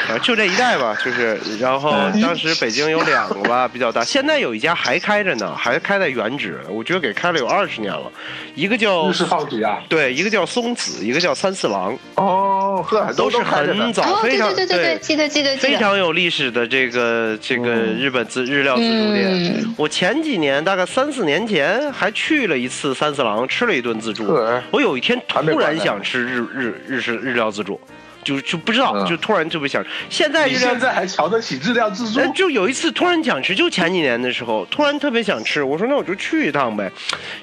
[0.09, 1.39] 可 就这一带吧，就是。
[1.59, 4.05] 然后当时北京有两个吧，比较大。
[4.05, 8.13] 现在有一家还开着呢，还开在原址，我觉得给开了有二十年了。
[8.55, 11.99] 一个叫日式放题啊，对，一个叫松子，一个叫三四郎。
[12.17, 19.75] 哦，呵，都是很早，非常对对对对，记得记得非常有历史的这个这个日本自日料自助店。
[19.79, 22.82] 我前几年大概三四年前还去了一次。
[22.83, 24.25] 次三四郎吃了一顿自助，
[24.73, 27.81] 我有一天突然想吃日日日式日料自助，
[28.25, 29.85] 就就不知道，就突然特别想。
[30.11, 32.21] 现在现在还瞧得起日料自助？
[32.35, 36.91] 就有一次突然想吃，就前几年的时候，突然特别想吃，我说那我就去一趟呗，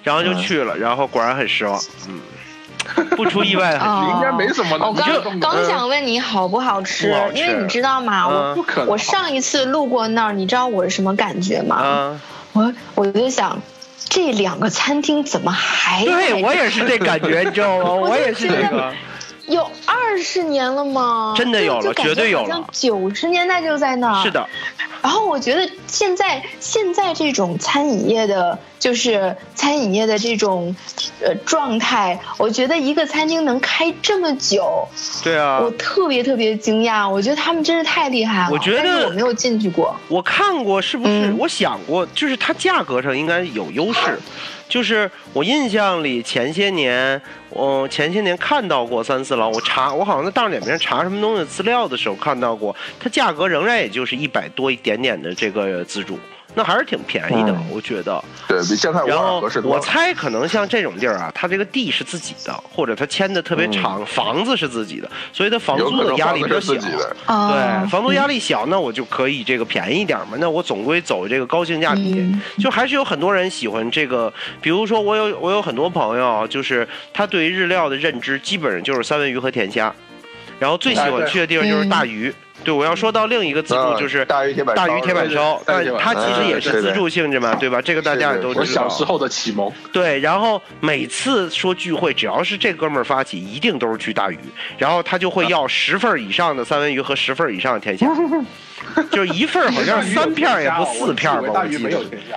[0.04, 3.71] 然后就去了，然后果然很失望，嗯，不出意外，
[4.13, 4.78] 应该没什么。
[4.78, 8.28] 我刚刚想问你好不好吃，因为你知道吗？
[8.28, 12.19] 我我上一次路过那儿，你知道我是什么感觉吗？
[12.52, 13.58] 我我就想。
[14.08, 16.06] 这两个餐厅怎么还？
[16.06, 17.94] 对我也是这感觉，你知道吗？
[18.08, 18.94] 我也是这个。
[19.48, 21.34] 有二十年了吗？
[21.36, 22.64] 真的有了，绝对有了。
[22.72, 24.22] 九十年代就在那。
[24.22, 24.48] 是的。
[25.02, 30.76] 然后我觉得现在现在这种餐饮业的，就是餐饮业的这种
[31.22, 34.88] 呃状态，我觉得一个餐厅能开这么久，
[35.24, 37.10] 对啊，我特别特别惊讶。
[37.10, 38.50] 我觉得他们真是太厉害了。
[38.52, 41.34] 我觉得我没有进去过，我看过，是不是？
[41.38, 44.20] 我想过，就是它价格上应该有优势。
[44.70, 56.20] 就是我印象里前些年，我前些年看到过三四郎，我查我好像在大众点评查什么东西资料的时候看到过，它价格仍然也就是一百多一点点的这个自主。
[56.60, 58.22] 那还是挺便宜的，我觉得。
[58.45, 66.74] 对比酱菜五二合适我猜可能像这种地儿啊，它这个地是自己的，或者它签的特别长，房子是自己的，所以它房租的压力比较小。
[66.74, 70.36] 对，房租压力小，那我就可以这个便宜一点嘛。
[70.38, 74.34] 那我总归走这个高性价比，就还是有很多人喜欢这个。
[74.60, 79.96] 比如说，我有我有很多朋友，就是他对于日料的认知基本上就是三文鱼和甜虾，
[80.60, 82.34] 然后最喜欢去的地方就是大鱼。
[82.64, 84.76] 对，我要说到另一个自助，就是大鱼铁板
[85.32, 87.82] 烧，但它其实也是自助性质嘛，对吧？
[87.82, 88.62] 这个大家也都知道。
[88.62, 89.72] 我小时候的启蒙。
[89.92, 94.38] 对，然后每次说聚会，只要是这哥们儿发起，一定都是去大鱼，
[94.78, 98.08] 然后他就会要十份以上的三文鱼和十份以上的甜虾，
[99.12, 101.50] 就是一份好像三片也不四片吧？
[101.54, 102.36] 大鱼没有甜虾。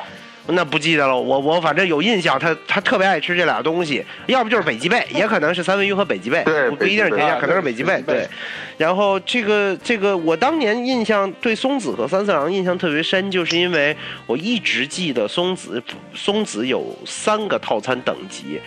[0.48, 8.02] 那不记得了，我我反正有印象，他他特别爱吃这俩东西，要不就是北极贝，也可能是三文鱼和北极贝，不不一定是甜虾，可能是北极贝。
[8.02, 8.28] 对，
[8.76, 15.80] 然后这个这个，我当年印象对松子和三色狼印象特别深，就是因为我一直记得松子
[16.14, 18.60] 松子有三个套餐等级。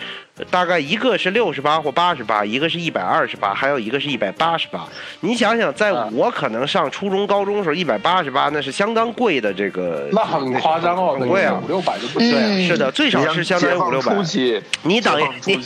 [0.51, 4.85] 大概一个是六十八或八十八，一个是一百二十八，还有一个是一百八十八。
[5.21, 10.09] 你想想，在我可能上初中、高中的时候，一百八十八那是相当贵的这个。
[10.11, 12.67] 那很夸张哦，很贵啊，五六百就不对。
[12.67, 14.13] 是的，最少是相当于五六百。
[14.83, 15.57] 你等你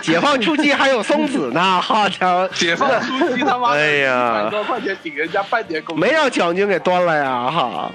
[0.00, 2.48] 解放初期还有松子呢，好家伙！
[2.54, 7.92] 解放初期他妈哎呀，一百多块钱顶人家半年工资，没让奖金给端了呀哈。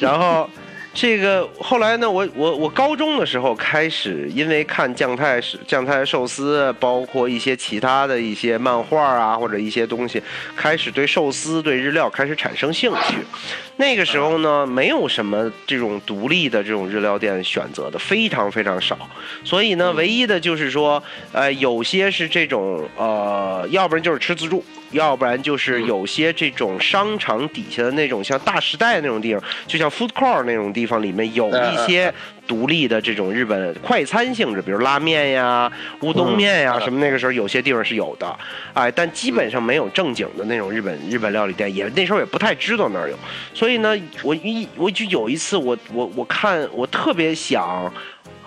[0.00, 0.48] 然后。
[0.92, 10.20] 这个后来呢，我我我高中的时候开始，因为看酱太酱太寿司，包括一些其他的一些漫画啊，或者一些东西，
[10.56, 13.18] 开始对寿司、对日料开始产生兴趣。
[13.76, 18.98] 那个时候呢，没有什么这种独立的这种日料店选择的，非常非常少。
[19.44, 24.62] 所以呢，唯一的就是说，呃，有些是这种呃，要不然就是吃自助。
[24.92, 32.12] 要不然就是有些这种商场底下的那种像大时代那种地方，就像 food court 那种地方，里面有一些
[32.46, 35.70] 独立的这种日本快餐性质，比如拉面呀、
[36.00, 36.98] 乌冬面呀什么。
[37.00, 38.38] 那个时候有些地方是有的，
[38.74, 43.16] 哎，但基本上没有正经的那种日本日本料理店，也那时候也不太知道那儿有。
[43.54, 47.92] 所以呢，我一我就有一次，我我我看我特别想。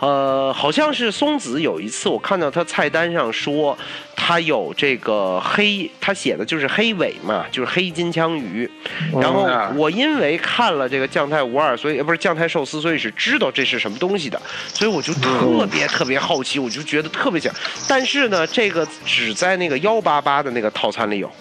[0.04, 3.78] 呃，好像是松子有一次，我看到他菜单上说
[4.18, 8.70] 他有这个黑，他写的就是黑尾嘛，就是黑金枪鱼。
[9.14, 9.48] 然后
[9.78, 14.42] 我因为看了这个酱太无二，所以不是酱太寿司，所以是知道这是什么东西的，
[14.74, 17.50] 所以我就特别特别好奇，我就觉得特别想。
[17.88, 21.32] 但是呢，这个只在那个幺八八的那个套餐里有。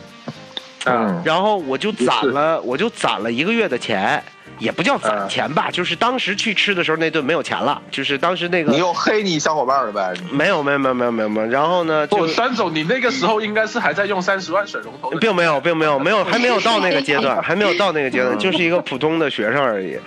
[0.85, 1.21] 嗯。
[1.25, 4.23] 然后我就攒了，我就攒了一个月的钱。
[4.63, 10.15] 也不叫攒钱吧，就是当时去吃的时候那顿没有钱了，就是当时那个你又黑你小伙伴了呗？
[10.31, 11.47] 没有没有没有没有没有没有。
[11.49, 12.07] 然后呢？
[12.07, 19.99] 就三总，你那个时候应该是还在用三十万水龙头，并没有并没有没有还没有到那个阶段，还没有到那个阶段，就是一个普通的学生而已。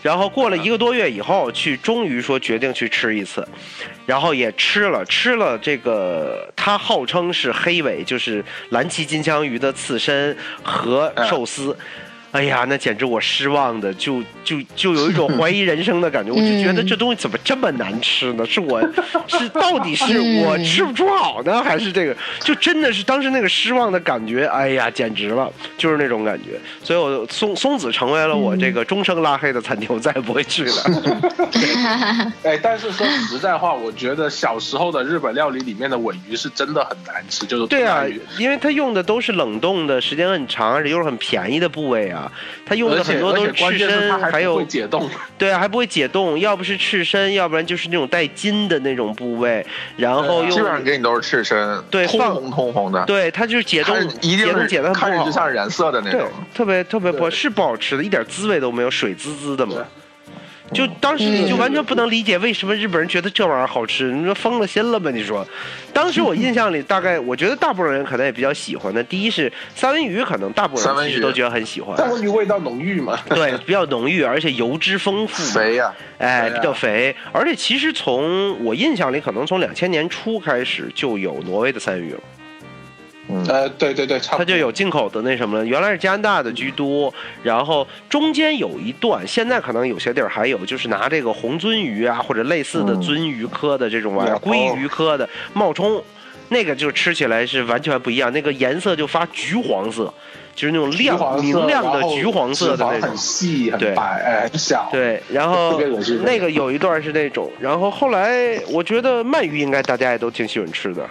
[0.00, 3.46] 然后过了一个多月以后，去终于说决定去吃一次，
[4.06, 11.76] 然后也吃了吃了这个，它号称是黑尾，就是蓝鳍金枪鱼的刺身和寿司。
[12.34, 16.32] 哎呀，那简直我失望的，就就就有一种 怀疑人生的感觉。
[16.32, 18.44] 我就觉得这东西怎么这么难吃呢？
[18.44, 18.82] 是我
[19.28, 22.16] 是到底是我吃不出好呢，还是这个？
[22.40, 24.46] 就真的是当时那个失望的感觉。
[24.46, 26.58] 哎呀，简直了，就是那种感觉。
[26.82, 30.72] 所以我松松子成为了我这个终生拉黑的餐厅，我再也不会去了。
[32.42, 38.02] 哎，但是说实在话，我觉得小时候的日本料理里面的尾鱼是真的很难吃，就是对啊，
[38.40, 42.22] 因为它用的都是冷冻的，时间很长，而且又是很便宜的部位啊。
[42.66, 45.08] 它用的很多都是赤身，还有解冻，
[45.38, 46.38] 对啊，还不会解冻。
[46.38, 49.64] 要不是赤身，要不然就是那种带筋的那种部位。
[49.96, 53.04] 然后基本上给你都是赤身，对，通红通红的。
[53.04, 59.76] 对，它就是解冻，解冻解的看着就像染色的那种，特别特别不是不好吃的，一点滋味都没有，水滋滋的嘛。
[60.72, 65.10] 就当时你就完全不能理解为什么日本人觉得这玩意儿好吃，你说疯了心了吧？
[65.10, 65.46] 你说，
[65.92, 69.04] 当时我印象里大概，我觉得大部分人可能也比较喜欢的。
[69.04, 71.96] 第一是三文鱼，可能大部分人其实都觉得很喜欢。
[71.98, 73.18] 三文鱼味道浓郁嘛？
[73.28, 75.44] 对，比较浓郁，而且油脂丰富。
[75.52, 77.14] 肥呀，哎，比较肥。
[77.30, 82.20] 而且其实从我印象里，可能从两千年初开始就有挪威的三文鱼了。
[83.48, 85.64] 呃，对对对，它就有进口的那什么了。
[85.64, 87.12] 原来是加拿大的居多，
[87.42, 96.02] 然后中间有一段，现在可能有些地儿还有，就是拿这个红鳟鱼啊，或者类似的鳟鱼科的这种玩意儿，鲑鱼科的冒充，
[96.50, 100.12] 那个就吃起来是完全不一样，那个颜色就发橘黄色，
[100.54, 104.90] 就是那种亮明亮的橘黄色的那种，很细很白，很小。
[104.92, 105.80] 对，然后
[106.22, 111.08] 那个有一段是那种，然后后来我觉得鳗鱼应该大家也都挺喜欢吃的。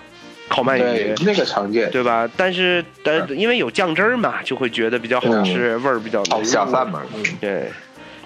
[0.54, 2.30] 烤鳗鱼那个常见，对吧？
[2.38, 6.46] 但是但因为有酱汁儿嘛，就会觉得比较好吃，味儿比较浓。
[6.46, 7.02] 下饭嘛，
[7.42, 7.72] 对。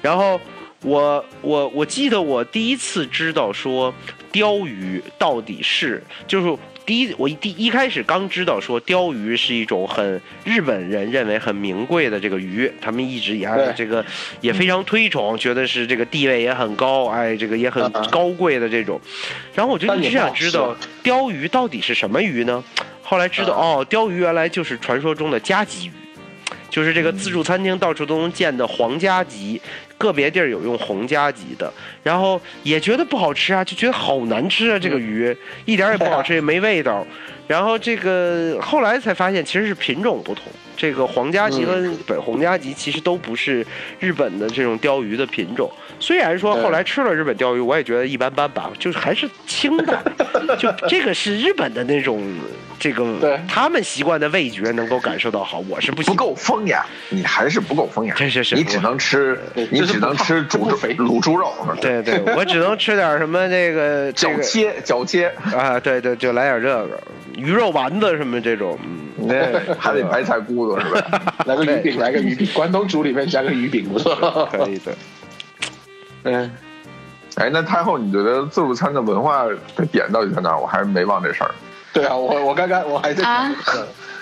[0.01, 0.39] 然后
[0.81, 3.93] 我我我记得我第一次知道说
[4.31, 6.57] 鲷鱼到底是就是。
[6.87, 14.03] 第一，我第一开始刚知道说鲷鱼是一种很日本人认为很名贵的这个鱼，他们一直以来这个
[14.39, 19.01] 也非常推崇，觉得是这个地位也很高，哎，这个也很高贵的这种。
[19.53, 20.73] 然后我就一直想知道
[21.03, 22.63] 鲷鱼到底是什么鱼呢？
[23.03, 25.91] 后来知道哦，鲷鱼原来就是传说中的加鲫鱼，
[26.69, 29.61] 就是这个自助餐厅到处都能见的皇家级。
[29.97, 37.03] 个别地儿有用红加级的，然后也觉得不好吃啊，就觉得好难吃啊，这个鱼一点也不好吃，也没味道。
[37.47, 40.43] 然后这个后来才发现，其实是品种不同。
[40.75, 41.73] 这个皇家级和
[42.05, 43.65] 本皇家级其实都不是
[43.99, 45.67] 日本的这种鲷鱼的品种。
[45.99, 49.99] 虽然说后来吃了日本鲷鱼，我也觉得一般般吧，就是还是清淡。
[50.59, 52.23] 就这个是日本的那种
[52.79, 56.13] 这个，他们习惯的味觉能够感受到好，我是不行。
[56.13, 58.15] 不够风雅，你还是不够风雅。
[58.15, 59.39] 是是是，你只能吃，
[59.71, 61.51] 你只能吃猪肥卤猪肉。
[61.81, 67.01] 对对，我只能吃点什么 这个脚切脚切啊，对对，就来点这个
[67.35, 68.77] 鱼肉丸子什么这种，
[69.17, 71.35] 嗯，那还得白菜骨头是吧？
[71.45, 74.91] 来个鱼饼，来个鱼饼，关东煮里面加个鱼饼不错，可以的。
[76.23, 76.51] 嗯，
[77.35, 80.57] 哎，那太后，你觉得自助餐的文化的点到底在哪？
[80.57, 81.51] 我还是没忘这事儿。
[81.97, 83.51] 对啊，我我刚刚我还在啊，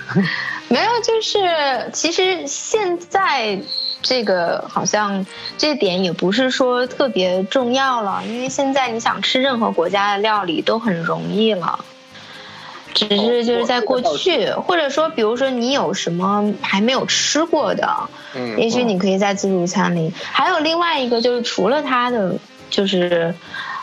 [0.70, 3.60] 没有，就是其实现在
[4.02, 5.26] 这个好像
[5.58, 11.84] 这点也不是说特别重要了，因为现在你想吃任何国家的料理都很容易了。
[12.94, 17.90] 只是就是在过去，或者说，比如说你有什么还没有吃过的，
[18.34, 20.14] 嗯，也许你可以在自助餐里。
[20.32, 22.36] 还有另外一个就是，除了它的
[22.70, 23.36] 就是，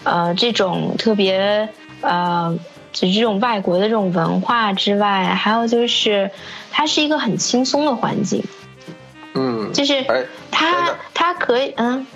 [0.05, 1.68] 呃，这种特别
[2.01, 2.57] 呃，
[2.93, 6.30] 就是这种外国的这种文化之外，还有就是，
[6.70, 8.45] 它是一个很轻松的环境。
[9.34, 10.05] 嗯，就是
[10.51, 12.07] 它它可以嗯，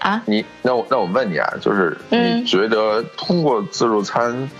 [0.00, 4.50] 啊，你那我那我问你啊，就是你觉得通过自助餐。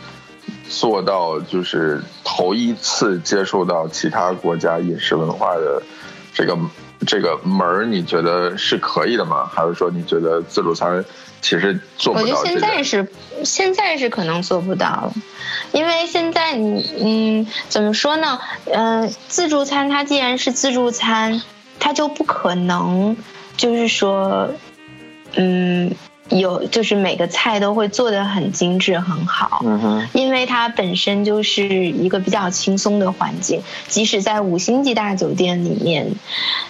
[0.69, 5.83] 做到就是头一次接触到其他国家饮食文化的
[6.33, 6.59] 这个
[7.07, 9.49] 这个门儿，你觉得是可以的吗？
[9.53, 11.05] 还是说你觉得自助餐
[11.45, 12.25] 其实做不到？
[12.25, 13.07] 我觉得现在是
[13.45, 15.13] 现在是可能做不到了，
[15.73, 18.41] 因为现在你嗯怎么说呢？
[18.73, 21.43] 嗯，自助餐它既然是自助餐，
[21.79, 23.15] 它就不可能
[23.59, 24.49] 就是说
[25.35, 25.95] 嗯。
[26.31, 36.13] 有，就是每个菜都会做的很精致很好，嗯哼，因为它本身就是一个比较轻松的环境，即使在五星级大酒店里面，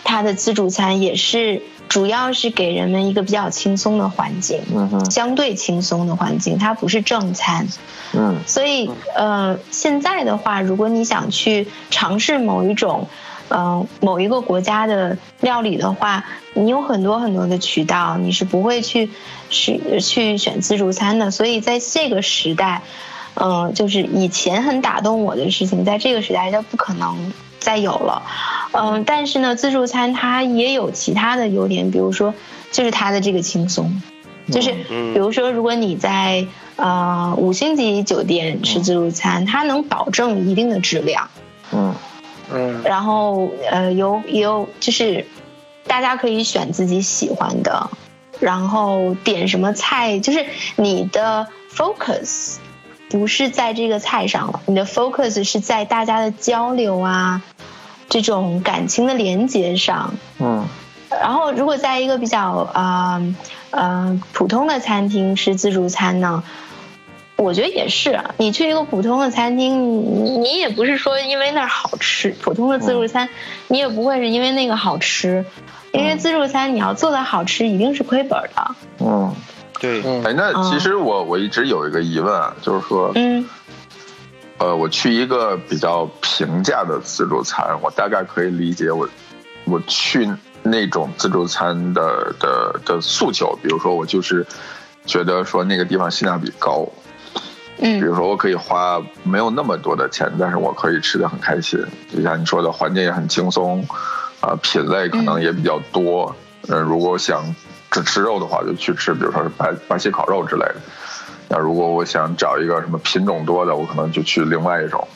[0.03, 7.67] 它的自助餐也是主要是给人们一个比较轻松的环境，嗯哼，相对轻松的环境，它不是正餐，
[8.13, 13.09] 嗯，所以呃，现在的话，如果你想去尝试某一种。
[13.51, 16.25] 嗯，某一个国家的料理的话，
[16.55, 19.11] 你有很多很多的渠道，你是不会去
[19.51, 21.31] 去去选自助餐的。
[21.31, 22.81] 所以在这个时代，
[23.35, 28.23] 嗯，就是以前很打动我的事情，在这个时代就不可能再有了。
[28.75, 32.35] 嗯，但是呢，自助餐它也有其他的优点，比如说
[32.73, 34.03] 就是它的这个轻松，
[34.51, 36.47] 就是比如说如果你在
[36.77, 41.31] 呃五星级酒店吃自助餐，它能保证一定的质量。
[41.73, 41.95] 嗯。
[42.53, 45.25] 嗯，然后呃有有就是，
[45.87, 47.89] 大家可以选自己喜欢的，
[48.39, 50.45] 然后点什么菜，就是
[50.77, 52.57] 你的 focus
[53.09, 57.43] 不是在这个菜上了，你的 focus 是在大家的交流啊，
[58.09, 60.15] 这种感情的连接上。
[60.39, 60.67] 嗯，
[61.11, 63.23] 然后如果在一个比较啊
[63.71, 66.43] 呃普通的餐厅吃自助餐呢？
[67.37, 73.29] 我觉得也是，你去一个普通的餐厅，你也不是说因为那儿好吃，普通的自助餐，
[73.67, 75.45] 你也不会是因为那个好吃，
[75.91, 78.75] 因为自助餐你要做的好吃，一定是亏本的。
[79.01, 79.35] 嗯，
[79.81, 80.01] 对。
[80.23, 83.45] 哎，那其实我我一直有一个疑问啊，就是说，嗯，
[84.65, 89.07] 呃，我去一个比较平价的自助餐，我大概可以理解我
[89.67, 90.27] 我去
[90.63, 94.47] 那种自助餐的的的诉求，比如说我就是
[95.05, 96.89] 觉得说那个地方性价比高。
[97.77, 101.79] 嗯，比如说我可以花没有那么多的钱，但是我可以吃的很开心。
[102.11, 103.87] 就像你说的，环境也很轻松，
[104.41, 106.35] 啊，品类可能也比较多。
[106.69, 107.55] 呃，如果想
[107.91, 110.77] 只吃肉的话，就去吃，比如说是白巴西烤肉之类的。
[111.49, 115.07] 那如果我想找一个什么品种多的，我可能就去另外一种。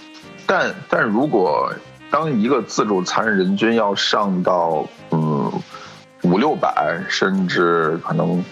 [0.46, 1.72] 但但如果
[2.10, 5.52] 当一个自助餐人均要上到嗯
[6.22, 8.44] 五六百，甚至可能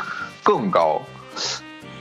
[0.42, 1.00] 更高。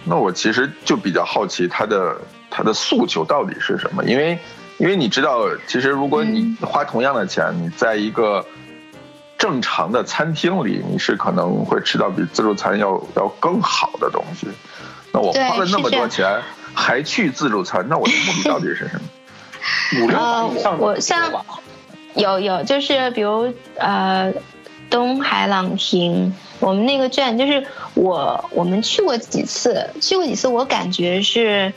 [0.03, 2.15] 那我其实就比较好奇他的
[2.49, 4.03] 他的诉求到底是什么？
[4.03, 4.37] 因为
[4.77, 8.45] 因为你知道，其实如果你花同样的钱，你在一个
[9.37, 14.47] 正常的餐厅里，你是可能会吃到比自助餐要要更好的东西。
[15.15, 16.41] 那我花了那么多钱
[16.73, 19.01] 还去自助餐，那我的目的到底是什么？
[20.03, 21.31] 五六以上我像
[22.15, 24.31] 有有就是比如呃
[24.89, 31.73] 东海朗亭，我们那个券就是我我们去过几次，去过几次，我感觉是。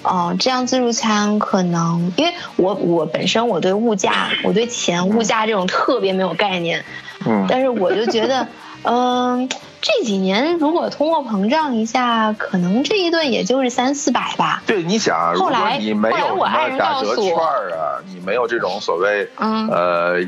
[0.00, 6.84] 哦，这样自助餐可能，因为我我本身我对物价，我对钱物价这种特别没有概念，
[7.26, 8.46] 嗯，但是我就觉得，
[8.84, 9.48] 嗯，
[9.80, 14.62] 这几年如果通货膨胀一下，可能这一顿也就是三四百吧。
[14.66, 20.18] 对，你想，后来你没有什么打折券啊，你没有这种所谓，呃，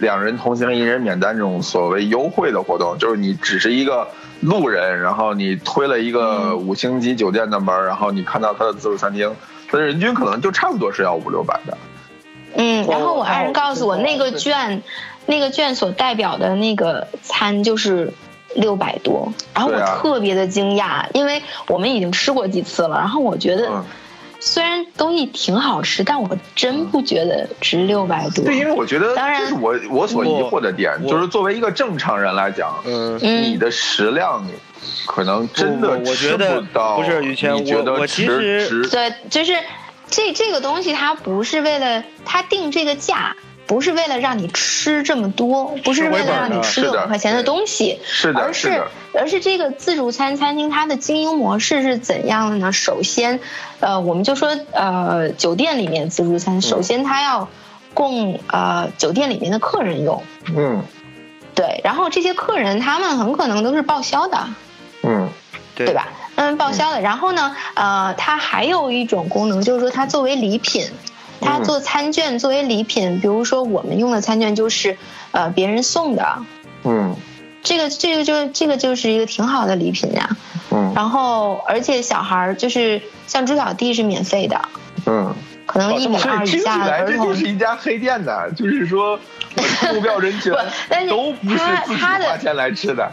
[0.00, 4.06] 两人同行一人免单这种所谓优惠的活动，就是你只是一个。
[4.40, 9.34] 路人，然后你推了一个五星级酒店的门，然后你看到他的自助餐厅，
[9.68, 11.78] 他的人均可能就差不多是要五六百的。
[12.54, 14.82] 嗯，然后我爱人告诉我，那个券，
[15.24, 18.12] 那个券所代表的那个餐就是
[18.54, 23.84] 六百多，然后我特别的惊讶，因为我们已经吃过几次了，然后我觉得。
[24.40, 28.44] 虽然东西挺好吃，但我真不觉得值六百多。
[28.44, 34.46] 对，因为我觉得，这是我我所疑惑的点，就是作为一个正常人来讲，嗯，你的食量
[35.06, 36.98] 可能真的吃不到。
[36.98, 39.56] 不是于谦我我其实对，就是
[40.10, 43.34] 这这个东西，它不是为了它定这个价。
[43.74, 52.70] 不是为了让你吃这么多，不是为了让你吃六百块钱的东西，是的，而是而是这个自助餐餐厅它的经营模式是怎样的呢？
[52.70, 53.40] 首先，
[53.80, 57.48] 呃，我们就说呃酒店里面自助餐，首先它要
[57.94, 60.22] 供呃酒店里面的客人用，
[60.56, 60.84] 嗯，
[61.56, 64.38] 对，然后这些客人他们很可能都是报销的，
[65.02, 65.28] 嗯，
[65.74, 66.06] 对吧？
[66.36, 67.00] 嗯，报销的。
[67.00, 70.86] 然后呢，呃，它还有一种功能，就是说它作为礼品。
[71.40, 74.96] 他做餐券作为礼品，比如说我们用的餐券就是，
[75.32, 76.38] 呃，别人送的，
[76.84, 77.14] 嗯，
[77.62, 80.30] 这个这个就这个就是一个挺好的礼品呀，
[80.70, 84.60] 嗯，然后而且小孩儿就是像猪小弟是免费的，
[85.06, 85.34] 嗯，
[85.66, 89.18] 可能一米二以下的儿童，这就是一家黑店的，就是说
[89.92, 90.52] 目标人群
[91.08, 93.10] 都不是自己花钱来吃的，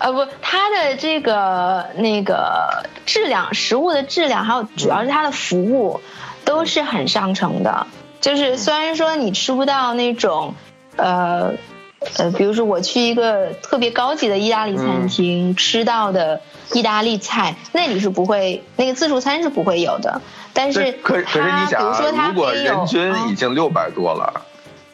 [0.00, 6.00] 呃不，他的这个那个质量，食物的质量，还有主要是他的服务。
[6.48, 7.86] 都是很上乘的，
[8.22, 10.54] 就是虽然说你吃不到那种，
[10.96, 11.52] 呃，
[12.16, 16.40] 呃，比如说我去一个特别高级的意大利餐厅吃到的
[16.72, 20.22] 意大利菜，那里是不会，那个自助餐是不会有的。
[20.54, 21.82] 但是，可可是你想，
[22.26, 24.42] 如果人均已经六百多了。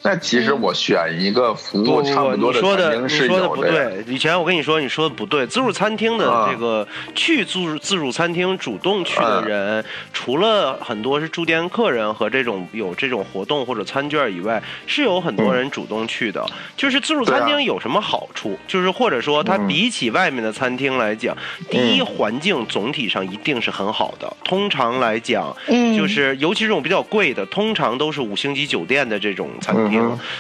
[0.07, 3.49] 那其实我选一个服务差不多的餐厅是有的。
[3.49, 5.47] 不对，以前我跟你说，你说的不对。
[5.47, 9.83] 自助餐厅的这个去自自助餐厅主动去的人，
[10.13, 16.45] 除了很多是住店客人和这种有这种活动或者餐券以外，是有很多人主动去的。
[16.77, 18.59] 就是自助餐厅有什么好处？
[18.69, 21.35] 就是或者说它比起外面的餐厅来讲，
[21.71, 24.31] 第一环境总体上一定是很好的。
[24.45, 25.57] 通常来讲，
[25.97, 29.94] 就是尤其这种比较贵的，通常都是五星级酒店的这种餐厅。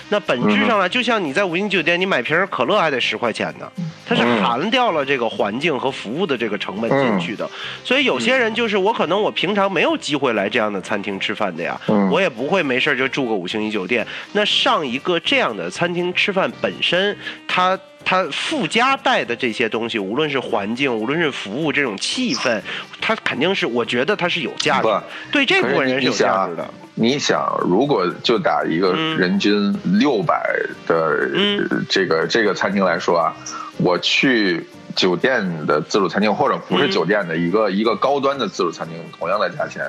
[0.08, 3.70] 那本质上呢，就像你在五星酒店，你买瓶可乐还得十块钱呢，
[4.06, 7.48] 它是含掉了这个环境和服务的这个成本进去的。
[7.82, 11.80] 所以有些人就是我可能我平常没有机会来这样的餐厅吃饭的呀，
[12.10, 14.06] 我也不会没事就住个五星级酒店。
[14.32, 17.16] 那上一个这样的餐厅吃饭本身，
[17.48, 17.78] 它。
[18.04, 22.60] 它附加带的这些东西，无论是环境，无论是服务，这种气氛，
[23.00, 25.04] 它肯定是，我觉得它是有价值的。
[25.32, 26.68] 对这部分人是有价值的。
[26.94, 30.44] 你想，如果就打一个人均六百
[30.86, 31.28] 的
[31.88, 33.34] 这个这个餐厅来说啊，
[33.78, 39.82] 我去酒店的自助餐厅，或者不是酒店的一个一个高端的自助餐厅，同样的价钱。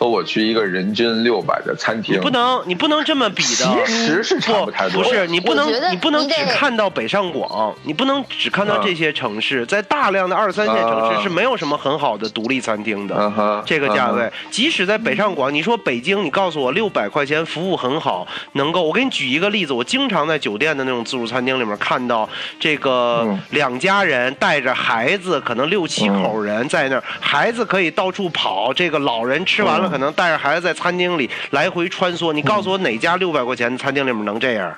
[0.00, 3.84] 和我去一个人均六百的餐厅，你不能，你不能这么比的。
[3.84, 5.02] 其实是差不太多。
[5.02, 13.62] 不是，你不能，你不能只看到北上广，你不能只看到这些城市，在大量的二三线城市是没有什么很好的独立餐厅的。
[13.66, 22.26] 这个价位，即使在北上广，你说北京，你告诉我六百块钱服务很好，能够，我给你举一个例子，我经常在酒店的那种自助餐厅里面看到
[22.58, 29.89] 这个两家人带着孩子，可能六七口人在那儿，孩子可以到处跑，这个老人吃完了。
[29.90, 34.72] 可能带着孩子在餐厅里来回穿梭，你告诉我哪家六百块钱的餐厅里面能这样？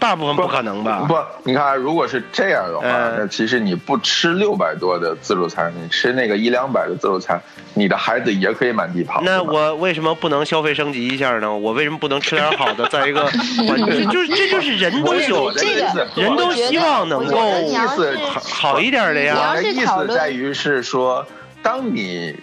[0.00, 1.04] 大部分不可能吧？
[1.08, 2.86] 不，你看，如果是这样的话，
[3.18, 7.42] 那其实你不吃六百多的自助餐，你吃那个一两百的自助餐，
[7.74, 9.20] 你的孩子也可以满地跑。
[9.22, 11.52] 那我为什么不能消费升级一下呢？
[11.52, 12.86] 我为什么不能吃点好的？
[12.86, 13.24] 再一个，
[14.12, 19.50] 就是这就是人都有这个，人都希望能够意思好一点的呀。
[19.50, 21.26] 我的意思在于是说，
[21.60, 22.36] 当你。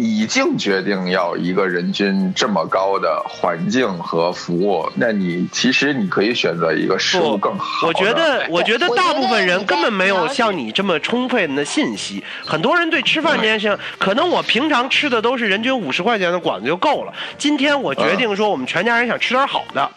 [0.00, 7.86] 已经决定要一个人均这么高的环境和服务，那你其实你可以选择一个食物更好。
[7.86, 12.24] 我觉得，我觉得大部分人根本没有像你这么充分的信息。
[12.46, 17.12] 很多人对吃饭这件事情，可能我平常吃的都是人均五十块钱的馆子就够了。
[17.36, 19.90] 今天我决定说，我们全家人想吃点好的。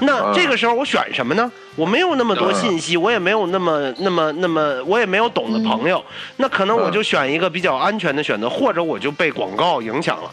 [0.00, 1.50] 那这个时候我选什么呢？
[1.76, 6.02] 我没有那么多信息，我也没有那么那么那么，我也没有懂的朋友。
[6.36, 10.30] 那可能我就选一个比较安全的选择，或者我就被广告影响了。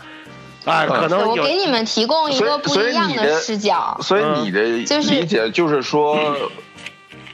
[0.66, 3.97] 哎，可能我给你们提供一个不一样的视角。
[4.02, 6.18] 所以你的理解就是说，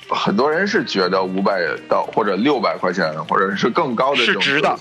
[0.07, 1.59] 很多人是觉得五百
[1.89, 4.77] 到或者六百块钱，或者是更高的是值的，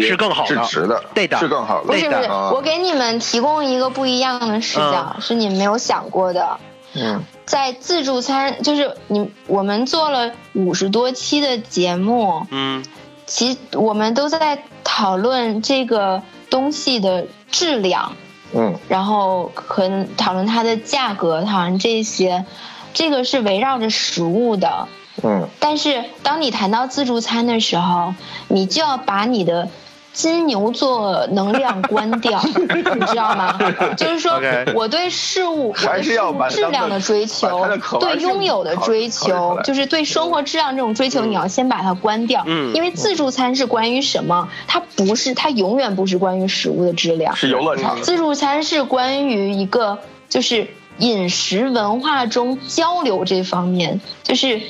[0.00, 1.86] 是更好的，是值的，对的，是更好的。
[1.86, 6.58] 不是不是，我给你们提供一个不一样的视角，是你们没有想过的。
[6.94, 12.84] 嗯，在自助餐，就是你我们做了五十多期的节目，嗯，
[13.26, 18.12] 其我们都在讨论这个东西的质量，
[18.52, 22.44] 嗯，然后可能讨论它的价格，讨论这些，
[22.92, 24.88] 这个是围绕着食物的，
[25.22, 28.14] 嗯，但是当你谈到自助餐的时候，
[28.48, 29.68] 你就要把你的。
[30.14, 32.40] 金牛座能量关掉，
[32.94, 33.58] 你知道吗？
[33.98, 34.40] 就是说，
[34.74, 37.66] 我对事物，我对事物质量的追求，
[37.98, 42.44] 对拥有的追求，就是对生活质量这种追求，你要先把它关掉。
[42.46, 42.72] 嗯。
[42.74, 44.48] 因为自助餐是关于什么？
[44.68, 47.34] 它不是，它永远不是关于食物的质量。
[47.34, 48.00] 是游乐场。
[48.00, 49.98] 自助餐是关于一个，
[50.28, 54.60] 就是饮食文化中交流这方面，就是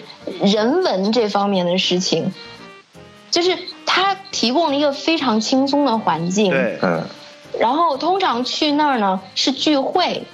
[0.40, 2.32] 人文这方面的事情，
[3.34, 3.58] 就是。
[3.96, 7.04] 它提供了一个非常轻松的环境，对，嗯，
[7.60, 10.24] 然后通常去那儿呢是聚会，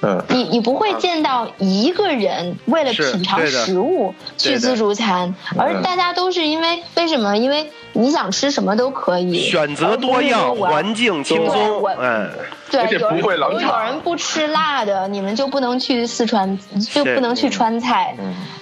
[0.00, 7.36] 嗯，你你不会见到一个人为了品尝食物去自助餐，而大家都是因为为什么？
[7.36, 7.70] 因为。
[7.94, 12.30] 你想吃什么都可以，选择多样，环境轻松，嗯，
[12.70, 16.56] 对，不会冷有有人不吃辣的，你们就不能去四川，
[16.92, 18.14] 就不能去川菜，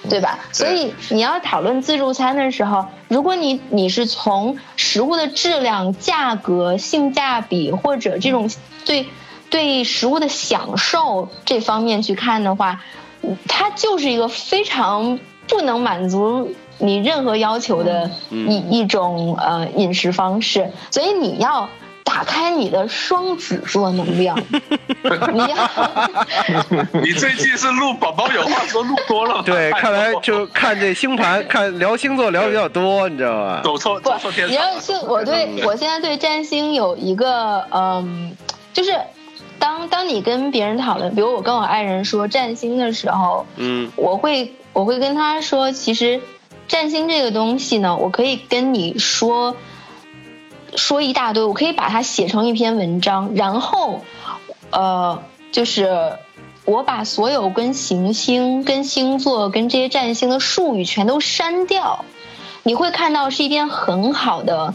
[0.09, 0.39] 对吧？
[0.51, 8.49] 所以你要讨论自助餐的时候，如果你你是从食物的质量、价格、性价比或者这种
[8.85, 9.05] 对
[9.49, 12.81] 对食物的享受这方面去看的话，
[13.47, 16.53] 它就是一个非常不能满足。
[16.79, 21.67] 你任何要求的一一种呃饮食方式，所以你要
[22.03, 24.37] 打开你的双子座能量。
[25.33, 25.69] 你要，
[27.01, 29.41] 你最近是录宝宝有话说录多了。
[29.43, 33.61] 对，看来就看这星盘，看聊星座聊的比较多，你知道吧？
[33.63, 34.47] 走错走错天。
[34.47, 38.37] 你要是，我对我现在对占星有一个嗯，
[38.71, 38.95] 就是
[39.59, 46.21] 当当你跟别人讨论，比如我跟我爱人说占星的时候，嗯，我会我会跟他说，其实。
[46.69, 49.55] 占星这个东西呢，我可以跟你说
[50.75, 54.01] 说一大堆，我可以把它写成一篇文章，然后，
[54.71, 56.17] 呃，就是
[56.65, 62.03] 我把所有跟行星、跟星座、跟这些占星的术语全都删掉，
[62.63, 64.73] 你会看到是一篇很好的。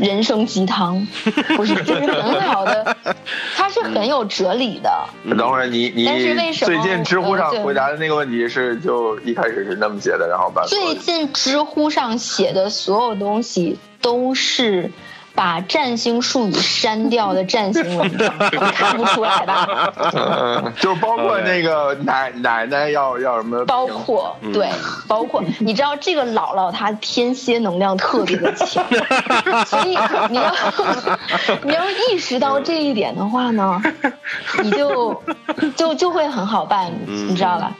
[0.00, 1.06] 人生鸡汤，
[1.56, 2.96] 不是，这是很好的，
[3.54, 4.90] 它是很有哲理的。
[5.36, 6.04] 等会儿你你
[6.52, 14.90] 最近知乎上回答的那个问题是就一开始是那么写的，然后把最近知乎上写的所有东西都是。
[15.34, 18.28] 把占星术语删掉的占星文章，
[18.72, 19.92] 看不出来吧？
[20.12, 23.64] 嗯， 就包括那个奶奶奶要要什么？
[23.64, 24.68] 包括对，
[25.08, 28.84] 包括你知道这个姥姥她天蝎能量特别的强，
[29.66, 29.96] 所以
[30.28, 30.54] 你要
[31.62, 33.80] 你要意识到这一点的话呢，
[34.62, 35.22] 你就
[35.76, 37.72] 就就会很好办，你知道吧？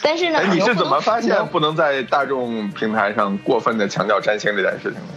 [0.00, 5.14] 但是呢，你是怎么发现不能在大众平台上过分的强调占星这件事情的？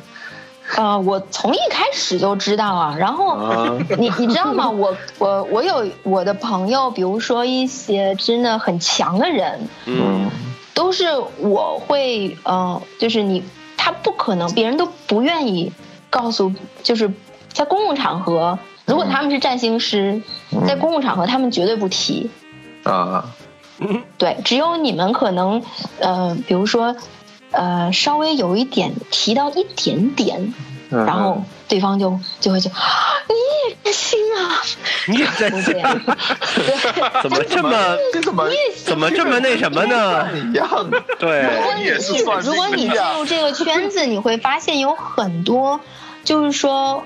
[0.78, 4.70] 呃，我从一开始就知道啊，然后你你知道吗？
[4.70, 10.30] 我我我有我的朋友，比如说一些真的很强的人，嗯，
[10.74, 11.06] 都是
[11.40, 13.44] 我会呃，就是你
[13.76, 15.72] 他不可能，别人都不愿意
[16.10, 16.54] 告诉，
[16.84, 17.12] 就是
[17.52, 20.22] 在公共场合，如果他们是占星师，
[20.68, 22.30] 在公共场合他们绝对不提。
[22.84, 23.26] 啊，
[24.18, 25.62] 对，只有你们可能
[26.00, 26.96] 呃，比如说。
[27.52, 30.54] 呃，稍微有一点提到一点点，
[30.90, 34.62] 然后对方就就会就你也占星啊，
[35.08, 38.50] 你也占星，对， 怎么这么怎么
[38.86, 40.30] 怎么这么那什么呢？
[40.34, 41.44] 一样的，对。
[41.44, 45.80] 如果你如果你进入这个圈子，你会发现有很多
[46.24, 47.04] 就是说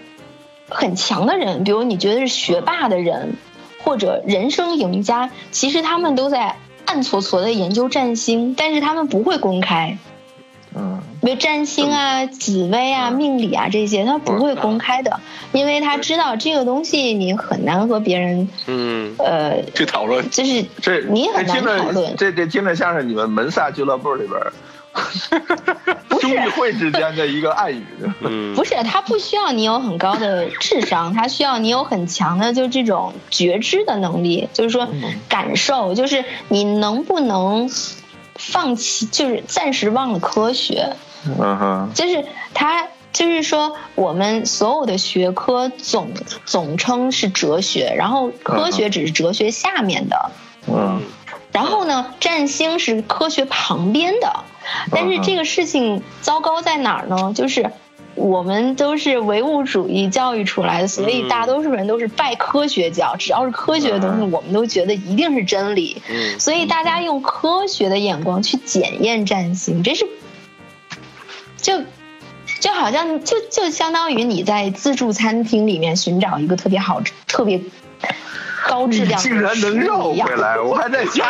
[0.70, 3.36] 很强的人，比如你觉得是学霸的人
[3.84, 9.98] 或者人生赢家，其实他们都在暗搓搓的研究占星，但是他们不会公开。
[10.78, 15.20] 嗯，比如占星啊、紫薇啊、命理啊这些，他不会公开的，
[15.54, 22.16] 因为他知道这个东西你很难和别人，嗯，呃，去讨论，就是这你很难讨论。
[22.18, 24.52] 这这听着像是你们门萨俱乐部里边儿
[26.22, 27.84] 兄弟会之间的一个暗语。
[28.22, 34.88] 嗯，不是，他不需要你有很高的智商， 他需要你有很强的就这种觉知的能力，就是说
[35.28, 37.70] 感受，就是你能不能
[38.36, 42.24] 放弃，就是暂时忘了科学，嗯哼，就是
[42.54, 42.88] 他。
[43.16, 46.12] 就是说，我们所有的学科总
[46.44, 50.32] 总称是哲学，然后科学只是哲学下面的。
[50.68, 51.02] 嗯，
[51.54, 54.44] 然后呢，占星是科学旁边的，
[54.92, 57.32] 但是这个事情糟糕在哪儿呢？
[57.34, 57.72] 就是
[58.16, 66.02] 我们都是唯物主义教育出来的，所以大多数人都是拜科学教，只要是科学的东西，我们都觉得一定是真理。
[66.10, 70.08] 嗯，所以大家用科学的眼光去检验占星，这是
[71.58, 71.84] 就。
[72.62, 77.62] 就好像就就相当于你在自助餐厅里面寻找一个特别好、特别
[78.68, 81.26] 高质量，竟然能绕回来，我还在想，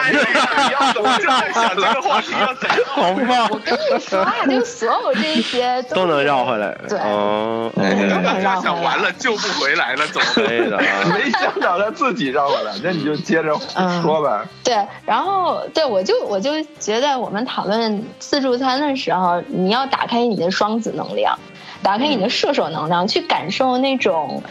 [0.71, 2.79] 要怎么在想这个话题要怎样？
[2.87, 3.49] 好棒！
[3.51, 8.81] 我跟你说啊，就所有这些 都能绕回来，对，哦，都能绕回来。
[8.81, 10.77] 完了救不回来了，怎么可以的？
[11.13, 13.53] 没想到他自己绕回来， 那你就接着
[14.01, 14.45] 说吧。
[14.63, 21.37] 对，然后对我就我就觉得我们讨论自助餐的时候，你要打开你的双子能量，
[21.83, 24.41] 打开你的射手能量，去感受那种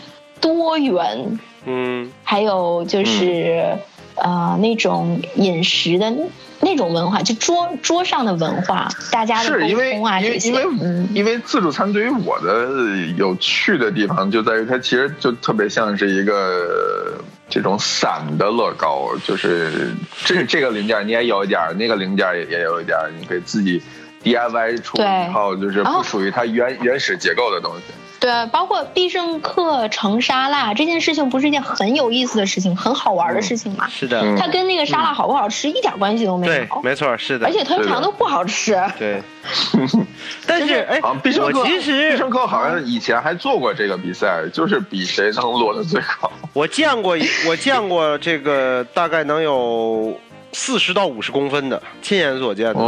[0.40, 1.38] 多元。
[1.64, 3.78] 嗯，还有就是，
[4.16, 6.12] 呃，那种饮食的
[6.60, 10.48] 那种文化，就桌桌上的文化，大家的沟通啊这些。
[10.48, 12.68] 因为因为因为自助餐对于我的
[13.16, 19.92] 有趣的地方就在于它其实就特别像是一个这种散的乐高，就是
[20.24, 23.82] 这这个零件你也有一点，那个零件也也有一点，你可以自己
[24.22, 27.92] DIY 出一套就是不属于它原原始结构的东西。
[28.24, 33.86] 对，包括必胜客盛沙拉这件事情，不是一件很有意思的事情，很好玩的事情吗？
[33.90, 36.52] 是的，它跟那个沙拉好不好吃一点关系都没有。
[36.54, 37.46] 对，没错，是的。
[37.46, 38.82] 而且通常都不好吃。
[38.98, 39.20] 对。
[40.46, 46.32] 但是，哎，必胜客其实必胜客好像以前还做过这个比赛，就是比谁能摞的最高。
[46.54, 50.18] 我见过，我见过这个，大概能有。
[50.54, 52.80] 四十到五十公分的，亲眼所见的，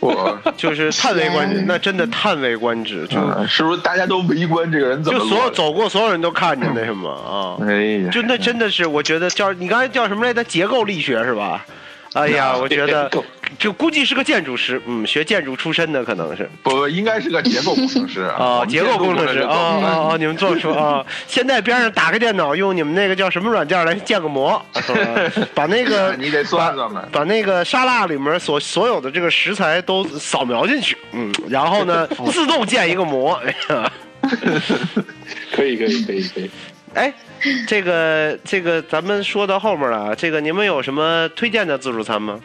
[0.00, 5.18] 我 就是叹为观止， 那真的叹为观止，就是不是大家都围观这个人怎么？
[5.18, 7.58] 就所有走过所有人都看着那什么啊？
[7.68, 10.44] 哎呀，就那真的是，我觉得叫你刚才叫什么来着？
[10.44, 11.66] 结构力学是吧？
[12.20, 13.10] 哎呀，我觉得。
[13.56, 20.16] 就估计是个建筑师，嗯，学建筑出身的可能是，不，应该是个结构工程师啊， 结构工程师啊啊啊！
[20.18, 21.06] 你们这么说啊？
[21.28, 24.60] 现在边上打开电脑，用你们那个叫什么软件来建个模，
[25.54, 33.92] 把那个你得算算吧，把那个沙拉里面所所有的这个食材都扫描进去，嗯，然后呢，自动建一个模，哎呀
[35.52, 36.50] 可以可以可以可以，
[36.94, 37.12] 哎，
[37.66, 42.40] 这个这个咱们说到后面了，这个你们有什么推荐的自助餐吗？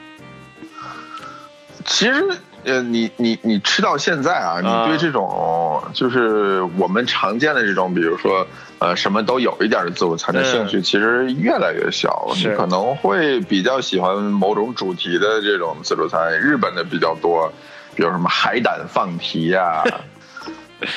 [1.85, 2.23] 其实，
[2.65, 8.45] 呃，你你你吃到现在啊，你对这种就是我们常见的这种，比如说
[8.79, 12.31] 呃什么都有一点的自助餐的兴趣，其实越来越小。
[12.35, 17.51] 你可能会比较喜欢某种主题的这种自助餐，日本的比较多，
[17.95, 19.83] 比如什么海胆放题呀，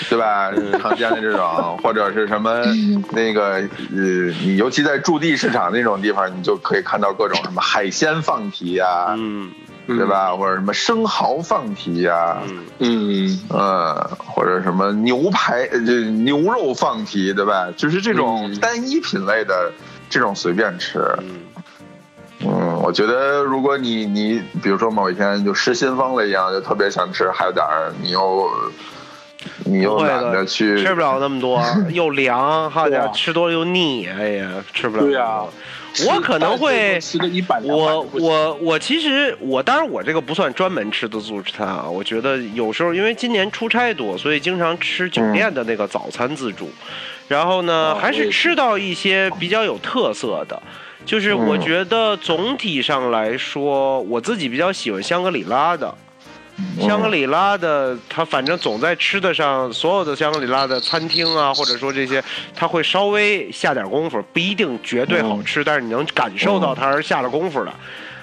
[0.08, 0.50] 对吧？
[0.80, 2.62] 常见的这种，或者是什么
[3.10, 3.54] 那个
[3.94, 9.50] 呃，你尤其在驻地市场那种地方，你就可以看到各种什么海鲜放题呀，嗯。
[9.84, 10.32] 对吧？
[10.36, 12.38] 或者什么生蚝放题呀，
[12.78, 17.68] 嗯呃，或者什么牛排就牛肉放题，对吧？
[17.76, 19.72] 就是这种单一品类的
[20.08, 21.04] 这种随便吃。
[22.38, 28.48] 嗯，我觉得如果你你比如说某一天就失心疯了一样，就特别想吃海胆儿，你又
[29.64, 35.02] 你又懒得去，吃不了那么多， 又凉，好家伙，吃多了又腻，哎呀，吃不了。
[35.02, 35.42] 对呀。
[36.06, 41.84] 我可能会吃个一百我我我其实我当然我这个不算专门吃的自助餐啊。
[41.86, 46.70] 我觉得有时候因为今年出差多，所以经常吃酒店的那个早餐自助。
[47.28, 50.62] 然后呢，还是吃到一些比较有特色的。
[51.04, 55.94] 就是我觉得总体上来说，我自己比较喜欢香格里拉的。
[56.80, 62.22] 香格里拉的，它反正总在吃的上，所有的香格里拉的餐厅啊，或者说这些，
[62.54, 67.72] 它会稍微下点功夫，不一定绝对好吃，但是你能感受到它是下了功夫的，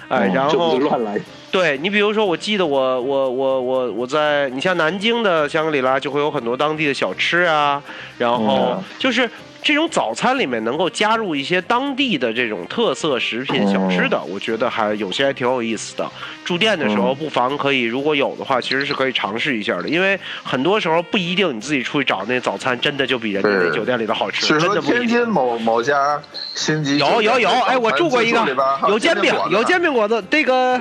[0.08, 1.20] 哎，然后乱来。
[1.50, 7.82] 对你比如说，我记得我我我我我在你像南京的香格里拉就会有很多当地的小吃啊，
[8.18, 9.28] 然后就是
[9.62, 16.10] 这种早餐里面能够加入一些当地的这种特色食品小吃的，我觉得还有些还挺有意思的。
[16.44, 19.88] 住店的时候不妨可以，如果有的话，其实是可以尝试一下的。
[19.88, 24.58] 因为很多时候不一定你自己出去找那早餐，真的就比人家那酒店里的好吃。
[24.58, 26.20] 真的不天津某某家
[26.54, 28.44] 星级有有有，哎，我住过一个，
[28.88, 30.22] 有煎饼，有煎饼果子。
[30.30, 30.80] 这个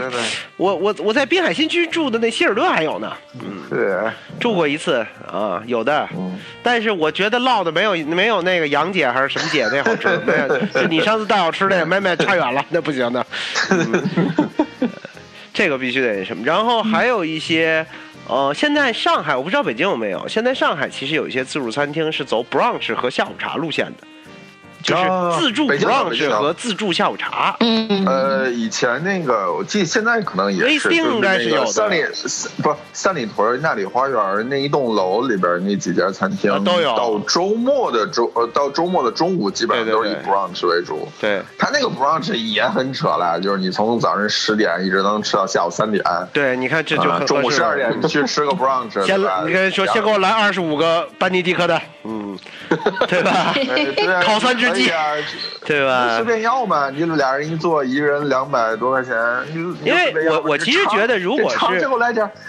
[0.57, 3.11] 我我我在滨海新区住的那希尔顿还有呢。
[3.35, 6.07] 嗯，对，住过一次啊，有的。
[6.63, 10.07] 但是我觉得烙的没有没有那个杨姐还是什么姐那好吃。
[10.25, 13.25] 没有，你上次带我吃那 没没差远了，那不行的。
[15.53, 16.43] 这个必须得什么？
[16.45, 17.85] 然后还有一些，
[18.27, 20.25] 呃，现在上海我不知道北京有没有。
[20.27, 24.07] 现在上海其实有一些自助餐厅是走 brunch 和下午茶路线的。
[24.81, 25.03] 就是
[25.39, 27.55] 自助 brunch 和自助下午茶。
[27.59, 32.03] 嗯，呃，以前那个我记得现在可能也是，应该是有三里
[32.63, 36.95] 不三里屯那里花园那一栋楼里边那几家餐厅都有。
[36.95, 41.07] 到周末的周呃到周末的中午基本上都是以 brunch 为主。
[41.19, 46.01] 对，他那个 brunch 也很扯了，就是你从早上十点一直能吃到下午三点。
[46.31, 48.93] 对，你看这就中午十二点去吃个 brunch。
[49.05, 52.37] 先你跟说先给我来二十五个班尼迪克的，嗯，
[53.07, 53.53] 对吧？
[54.23, 54.68] 烤三只。
[55.65, 56.15] 对吧？
[56.15, 59.13] 随便要嘛，你俩人一坐，一个人两百多块钱。
[59.83, 61.57] 因为我我其实觉得，如果是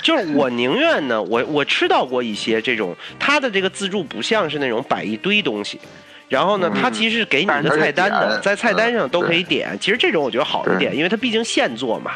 [0.02, 5.80] 就是我宁愿呢，我我吃到过一些这种，他的这个自助不像是那种摆一堆东西，
[6.28, 9.76] 然后呢，他其实是给你一个菜单的，在菜单上都可以点。
[9.80, 12.12] 其实这种我觉得好一点，因为它毕竟现做嘛。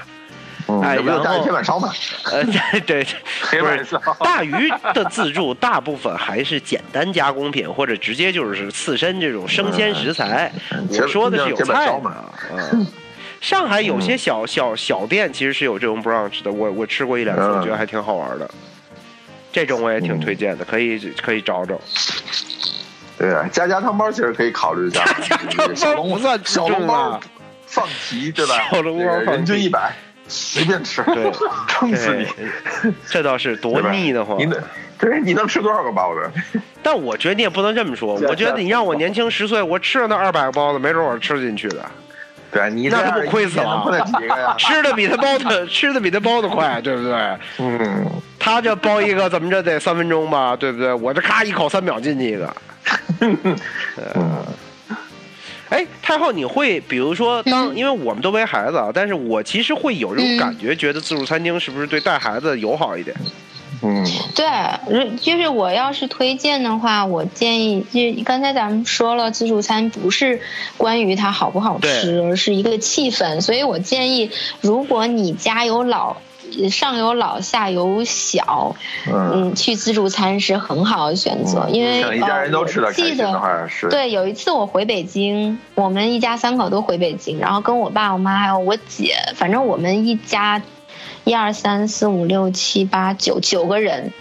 [0.82, 1.92] 哎，然后铁板烧嘛，
[2.24, 3.06] 呃，对对，
[3.60, 10.50] 不是大鱼的自助，大部分还是简单加工品，或者直接就是刺身这种生鲜食材。
[10.88, 12.24] 我说的是有菜的啊。
[13.40, 18.50] 上海有些小小小店其实是有这种 brunch 的，我我吃过一两次，我觉得还挺好玩的。
[19.52, 21.78] 这种我也挺推荐的，可以可以找找。
[23.18, 25.04] 对啊，家家汤包其实可以考虑一下。
[25.04, 27.20] 家家汤包不算小笼包，
[27.66, 28.66] 放题对吧？
[28.70, 29.92] 小笼包人均一百。
[30.28, 31.30] 随便吃，对，
[31.68, 32.26] 撑死你！
[33.08, 34.38] 这倒是多腻得慌。
[34.38, 34.58] 你能，
[34.98, 36.60] 对，你能吃多少个包子？
[36.82, 38.14] 但我觉得你也不能这么说。
[38.14, 41.84] 我觉得你让我年轻十岁，我吃了那二百个包子，没准我是吃进去的。
[42.50, 43.84] 对，你那不亏死了？
[44.56, 47.12] 吃的比他包的吃的比他包的快，对不对？
[47.58, 48.06] 嗯。
[48.38, 50.92] 他这包一个怎么着得三分钟吧，对不对？
[50.92, 52.56] 我这咔一口三秒进去一个。
[53.20, 53.56] 嗯。
[55.74, 63.16] 哎，太后，你会比如说，当因为我们都没孩子啊，但是我其实会有这种感觉，觉得自助餐厅是不是对带孩子友好一点？
[63.82, 64.06] 嗯，
[64.36, 64.46] 对，
[65.20, 70.40] 就是我要是推荐的话，我建议，就刚才咱们说了，自助餐不是
[70.76, 76.18] 关于它好不好吃，而是一个气氛，所以我建议，如果你家有老。
[76.70, 78.76] 上有老下有小，
[79.06, 90.62] 嗯，去自助餐是很好的选择，因为一家人都吃的记得对，有一次我回北京，我们一家三口都回北京，然后跟我爸、我妈还有我姐，反正我们一家
[91.24, 94.12] 一二三四五六七八九九个人，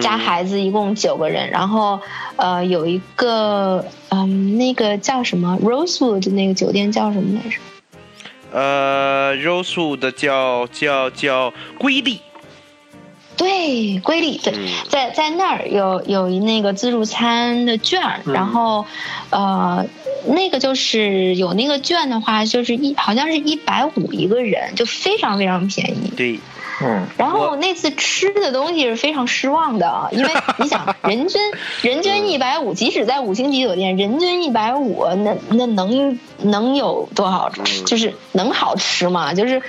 [0.00, 2.00] 加孩子一共九个人，然后
[2.36, 7.56] 呃有一个嗯那个叫什么 Rosewood 那个酒店叫什么来着？
[8.52, 12.20] 呃，Rosewood 叫叫叫瑰丽，
[13.36, 14.54] 对，瑰丽，对，
[14.88, 18.86] 在在那儿有有一那个自助餐的券儿，然后，
[19.30, 19.86] 呃，
[20.26, 26.12] 那个就是有那个券的话，就是一好像是一百五一个人，就非常非常便宜。
[26.16, 26.40] 对。
[26.80, 31.40] 嗯，然后那次吃的东西是非常失望的， 因为你想，人均
[31.82, 37.82] 人均一百五，即使在五星级酒店，人均一百五，那那能能有多好吃？
[37.84, 39.34] 就是能好吃吗？
[39.34, 39.60] 就是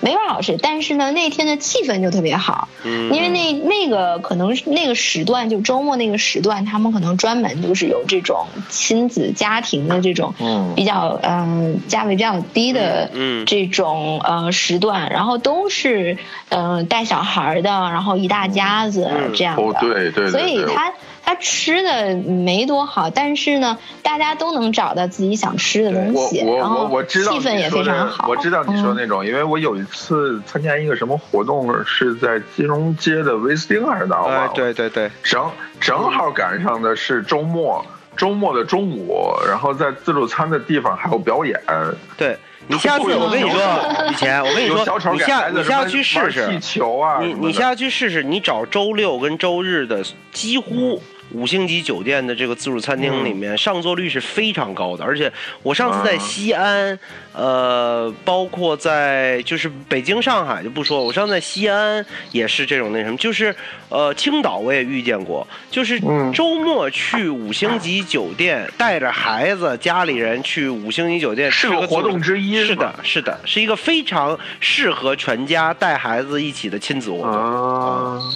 [0.00, 0.58] 没法好吃。
[0.60, 10.34] 但是呢，那天的气氛就特别好，因为那那个可能那个时段，就周末那个时段，他们可能专门就是有这种亲子家庭的这种
[10.76, 13.10] 比较嗯价位比较低的
[13.46, 16.18] 这种呃时段，然后都是。
[16.58, 20.92] 嗯，带小孩的，然后一大家子这样的，对对，所以他
[21.24, 28.26] 他吃的没多好，但是呢，大家都能找到自己想吃的东西，然后气氛也非常好。
[28.28, 34.50] 我知道你说那种，因为我有一次参加一个什么活动，是在金融街的威斯汀还是哪儿？
[34.52, 35.48] 对对对，正
[35.78, 37.86] 正好赶上的是周末，
[38.16, 39.14] 周末的中午，
[39.46, 41.60] 然后在自助餐的地方还有表演。
[42.16, 42.36] 对。
[42.68, 43.58] 你下次我跟你说，
[44.10, 50.02] 以前我跟你说，你下你下去试试，气球啊，你你下去试试，你找周六跟周日的，
[50.32, 51.02] 几乎
[51.32, 55.04] 五星级酒店的这个自助餐厅里面，上座率是非常高的。
[55.04, 55.30] 而且
[55.62, 56.98] 我上次在西安，
[57.32, 63.54] 呃，包括在就是北京、上海就不说，我上次在西安也是这种那什么，就是
[63.88, 66.00] 呃，青岛我也遇见过，就是
[66.32, 72.64] 周末去五星级酒店，带着孩子、家里人去五星级酒店，是个活动之一。
[72.64, 78.32] 是的，是的，是一个非常适合全家带孩子一起的亲子活动。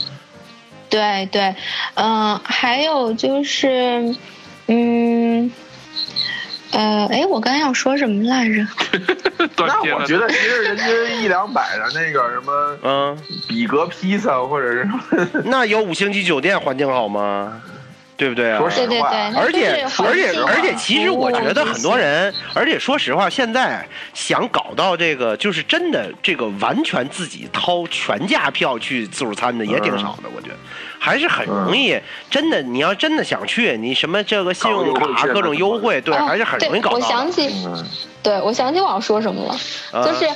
[0.92, 1.54] 对对，
[1.94, 4.14] 嗯，还有就是，
[4.66, 5.50] 嗯，
[6.72, 8.66] 呃，哎，我刚才要说什么来着？
[9.56, 13.18] 那我觉得其实人均一两百的那个什么，嗯，
[13.48, 14.86] 比格披萨或者是，
[15.44, 17.62] 那有五星级酒店环境好吗？
[18.16, 18.62] 对不对啊？
[18.74, 23.84] 对对对，而且而且而且，其实我觉得很多人，而且说实话，现在
[24.14, 30.56] 想搞到这个，就是真的这个完全自己掏全价票去自助餐的也挺少的，我觉得
[30.98, 31.98] 还是很容易。
[32.30, 36.96] 真的，你要真的想去，你什么这个信用卡各种优惠，对，还是很容易搞到。
[36.96, 37.50] 我想起，
[38.22, 39.42] 对我想起我要说什么
[39.92, 40.28] 了，就是。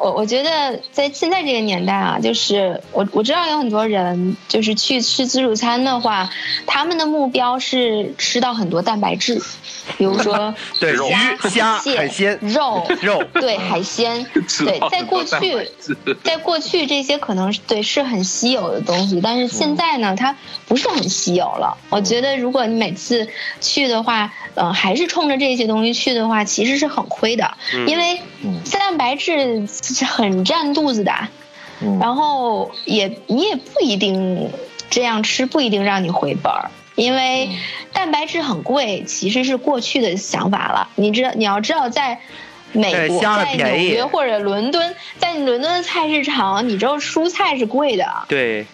[0.00, 6.30] 我我觉得在现在这个年代啊，就是我我知道有很多人就是去吃自助餐的话，
[6.66, 9.42] 他们的目标是吃到很多蛋白质，
[9.98, 14.24] 比如说 对鱼虾海鲜肉肉对海鲜
[14.64, 15.68] 对，在过去
[16.24, 20.34] 在过去这些可能对是很稀有的东西，但是现在呢，它
[20.66, 21.76] 不是很稀有了。
[21.90, 23.28] 我觉得如果你每次
[23.60, 27.52] 去的话，嗯，还是冲着这些东西去的话，其实是很亏的，
[27.86, 28.18] 因为
[28.72, 29.68] 蛋白质。
[29.94, 31.12] 是很占肚子的，
[32.00, 34.50] 然后也你也不一定
[34.88, 37.50] 这样吃，不一定让你回本儿，因为
[37.92, 40.88] 蛋白质很贵，其实是过去的想法了。
[40.96, 42.18] 你知道，你要知道，在
[42.72, 48.64] 美国，在纽约或者伦敦，在伦敦的菜市场，你知道蔬菜是贵的，对，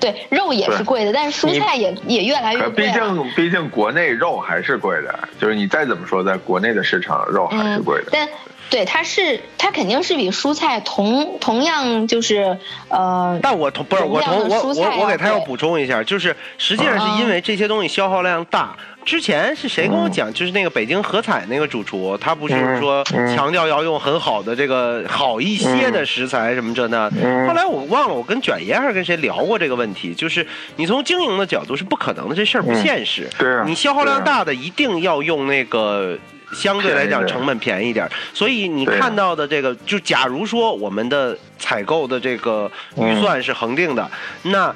[0.00, 2.86] 对，肉也是贵的，但是蔬菜也也越来越贵。
[2.86, 8.08] 毕竟，毕竟国内肉还是贵的，就是你再怎么说，在国内的市场肉还是贵的。
[8.10, 8.26] 但
[8.72, 12.56] 对，它是它肯定是比蔬菜同同样就是
[12.88, 18.74] 呃，但我同不是我同我我我给他要补充一下，就是实际上是因为这些东西消耗量大。
[19.04, 20.32] 之前是谁跟我讲？
[20.32, 23.04] 就是那个北京和彩那个主厨，他不是说
[23.36, 27.10] 强调要用很好的这个好一些的食材什么这那。
[27.46, 30.46] 后来我忘了，我跟卷爷还是跟谁聊过这个问题，就是
[30.76, 33.28] 你从经营的角度是不可能的，这事儿不现实。
[33.36, 36.16] 对你消耗量大的一定要用那个。
[36.52, 44.10] 相对来讲成本便宜一点，所以你看到的这个，就假如说我们的采购的这个预算是恒定的，
[44.42, 44.74] 那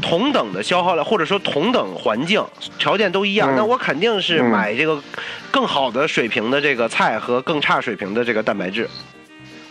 [0.00, 2.44] 同等的消耗量或者说同等环境
[2.78, 5.02] 条件都一样，那我肯定是买这个
[5.50, 8.88] 更好的水平的这个菜和更差水平的这个蛋白质。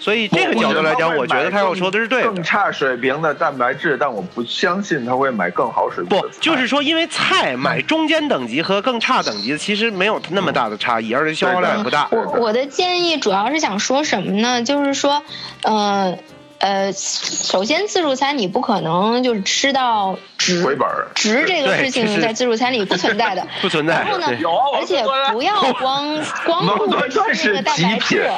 [0.06, 2.28] 所以这个角度来讲，我觉得他要说的是对的。
[2.28, 6.16] 更差水平的蛋白质，但我不相信他会买更好水平。
[6.16, 12.08] 不，就是说，因为菜买中间等级和更差等级的，其实没有那么大的差异，而且消耗量也不大。
[12.12, 14.62] 我我的建议主要是想说什么呢？
[14.62, 15.24] 就是说，
[15.64, 16.16] 呃。
[16.58, 23.96] 呃，首先自助餐你不可能就是吃到值回本值这个事情在自助餐里不存在的， 不存在。
[23.96, 24.28] 然后呢，
[24.74, 25.04] 而且
[25.34, 28.32] 不要光 光顾着吃那个蛋白质，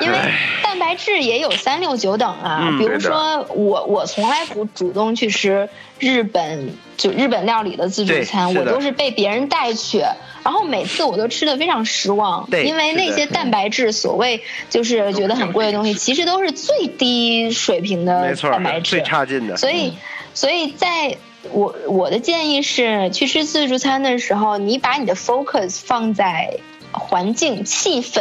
[0.00, 0.18] 因为
[0.62, 2.74] 蛋白质也有三六九等啊。
[2.78, 10.02] 比如说我我从来不主动去吃日本就日本料理的自助餐，我都是被别人带去。
[10.42, 19.58] 然后每次我都吃的非常失望，因为那些蛋白质，所谓就是觉得很贵的东西，其实都是最低水平的蛋白质，最差劲的。
[19.58, 19.92] 所以，
[20.32, 21.14] 所以在
[21.52, 26.56] 我我的建议是，去吃自助餐的时候，你把你的 focus 放在。
[26.92, 28.20] 环境、气氛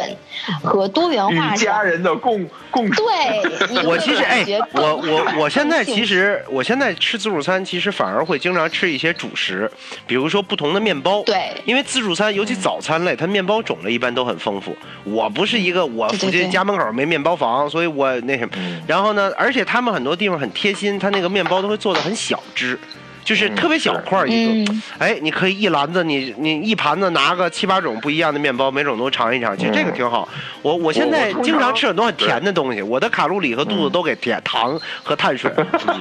[0.64, 3.04] 和多元化，家人的共共对，
[3.84, 9.70] 我其实哎，我我我现在其实我现在吃自助餐，其实反而会经常吃一些主食，
[10.06, 11.24] 比如说不同的面包。
[11.24, 14.76] 对，因为自助餐尤其早餐类，它面包种类一般都很丰富。
[15.04, 18.52] 我不是一个我附近家门口没面包房，所以我那什么。
[18.88, 22.78] 然后呢，而且他们很多地方很贴心，他那个面包都会做的很小只。
[23.24, 30.28] 就是特别小块一个，哎，你可以一篮子，你你一盘子拿个七八种不一样的面包，每种都尝一尝，其实这个挺好。
[30.62, 35.52] 我我现在经常吃很多很甜的东西，我的卡路里和肚子都给甜糖和碳水，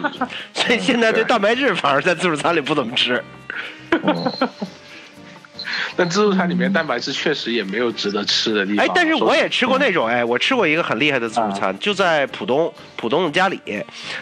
[0.54, 3.22] 所以现在对蛋白质反而在自助餐里不怎么吃。
[5.98, 8.86] 但自助餐里面蛋白质确实也没有值得吃的地方。
[8.86, 13.60] 哎，但是我也吃过那种，哎，我吃过一个很厉害的自助餐，就在浦东浦东的家里，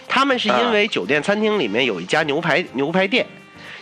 [0.09, 3.27] 他们是因为酒店餐厅里面有一家牛排牛排店，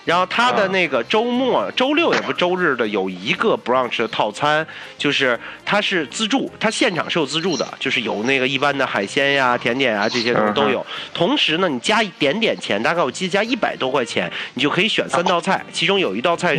[0.05, 4.67] 然后他的那个周末、周六也不周日的有一个 brunch 的套餐，
[4.99, 10.85] 就是它是自助，它现场是有自助的，就是有那个一般的海鲜呀、甜点啊这些东西都有。
[11.15, 16.55] 同时呢，你加一点点钱，大概我记得加一百多块钱，你就可以选三道菜，其中有一道菜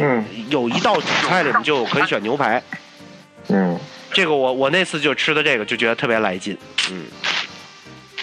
[0.50, 2.62] 有一道主菜里面就可以选牛排。
[3.50, 3.80] 嗯，
[4.12, 6.58] 这个我我那次就吃的这个就觉得特别来劲，
[6.92, 7.04] 嗯。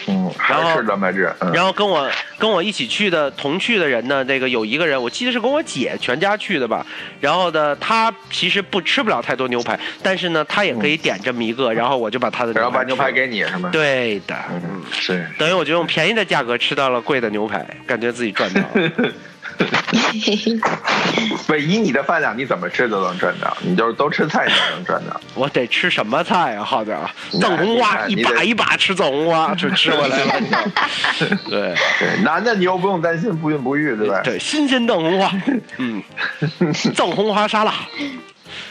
[0.06, 1.32] 嗯，还是蛋白质。
[1.52, 6.84] 然后跟我跟我一起去的同去的人呢，那个有一个人，我记得是跟我姐全家去的吧。
[7.20, 13.70] 然后呢，他其实不吃不了太多牛排，但是呢，他也可以点这么一个，然后我就把他的然后把牛排给你是吗？
[13.72, 15.26] 对的，嗯，是。
[15.38, 19.12] 等于我就用便宜的价格吃到了贵的牛排，感觉自己赚到了。
[21.46, 23.56] 不，以你的饭量，你怎么吃都能赚到。
[23.60, 25.20] 你就是都吃菜，你都能赚到。
[25.34, 26.64] 我得吃什么菜啊？
[26.64, 26.98] 好的，
[27.40, 30.34] 赠红花，一把一把吃藏红花，就吃过来了。
[31.48, 34.20] 对对，男的你又不用担心不孕不育，对吧？
[34.22, 35.32] 对，新鲜藏红花，
[35.78, 36.02] 嗯，
[36.94, 37.74] 藏红花沙拉。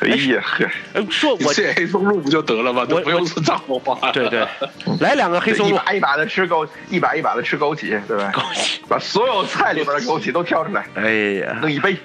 [0.02, 0.68] 哎呀呵，
[1.12, 2.84] 说我这黑松露不就得了吗？
[2.86, 4.12] 都不用吃藏红花。
[4.12, 4.46] 对对，
[5.00, 8.32] 来两个黑松露，一把一把的吃枸，一把一把的吃枸杞，对吧？
[8.34, 10.86] 枸杞，把所有菜里边的枸杞都挑出来。
[10.96, 11.12] 哎
[11.46, 11.96] 呀，弄一杯，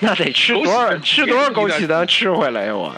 [0.00, 0.96] 那得吃多少？
[0.98, 2.72] 吃多少枸杞能吃回来呀？
[2.74, 2.94] 我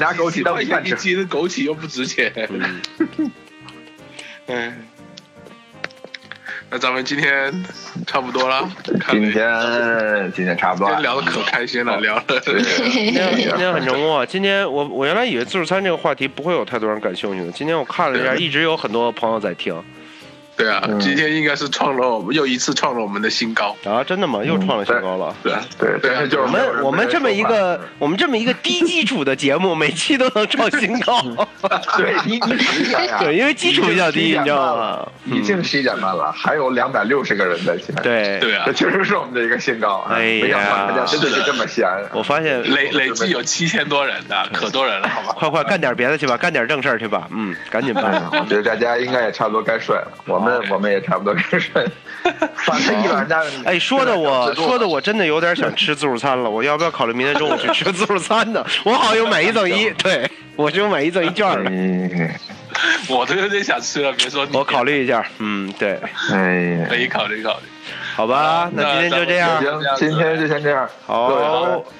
[0.00, 2.32] 拿枸杞当饭吃，一斤枸杞又不值钱。
[4.48, 4.88] 嗯。
[6.72, 7.52] 那咱们今天
[8.06, 8.66] 差不多了。
[9.10, 10.96] 今天今天差不多了。
[10.96, 12.40] 今天聊的可开心了，聊的。
[12.40, 14.24] 今天今天很幽啊。
[14.24, 17.52] 今天我我原来以为自助餐这个话题不会有太多人感兴趣的。
[17.52, 19.78] 今天我看了一下，一直有很多朋友在听。
[20.62, 24.04] 对啊，今天应该是创了我们又一次创了我们的新高啊！
[24.04, 24.44] 真的吗？
[24.44, 25.34] 又创了新高了？
[25.42, 31.20] 对对对，就是我们我们这么一个我们这么一个低基础的节目，每期都能创新高。
[31.98, 33.18] 对，低基础呀。
[33.18, 35.08] 对，因为基础比较低，你知道吗？
[35.24, 37.92] 已经十一点半了，还有两百六十个人在线。
[37.96, 40.06] 对对啊，这确实是我们的一个新高。
[40.08, 41.84] 哎呀，大家真的是这么闲。
[42.12, 45.34] 我发现累累计有七千多人的，可多人了，好吧？
[45.36, 47.26] 快快干点别的去吧，干点正事去吧。
[47.32, 48.22] 嗯，赶紧办。
[48.30, 51.34] 我觉得大家应该也差不多该睡了，我们我们也差不多。
[51.34, 51.86] 该睡
[52.54, 53.44] 反正一晚上。
[53.64, 56.48] 哎，说的我说的我真的有点想吃自助餐了。
[56.48, 58.64] 我要不要考虑明天中午去吃自助餐呢？
[58.84, 61.70] 我好像有买一赠一，对 我就买一赠一券了。
[63.08, 64.56] 我都有点想吃了，别说你。
[64.56, 65.98] 我考虑一下，嗯，对，
[66.32, 67.66] 哎，可以考虑考虑。
[68.14, 69.60] 好吧，那今天就这样。
[69.60, 70.88] 行，今天就先这样。
[71.06, 71.28] 好，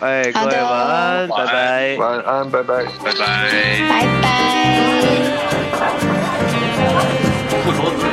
[0.00, 1.96] 哎，各位晚安，拜拜。
[1.96, 3.26] 晚安，拜拜，拜拜，
[3.88, 4.06] 拜
[8.04, 8.11] 拜。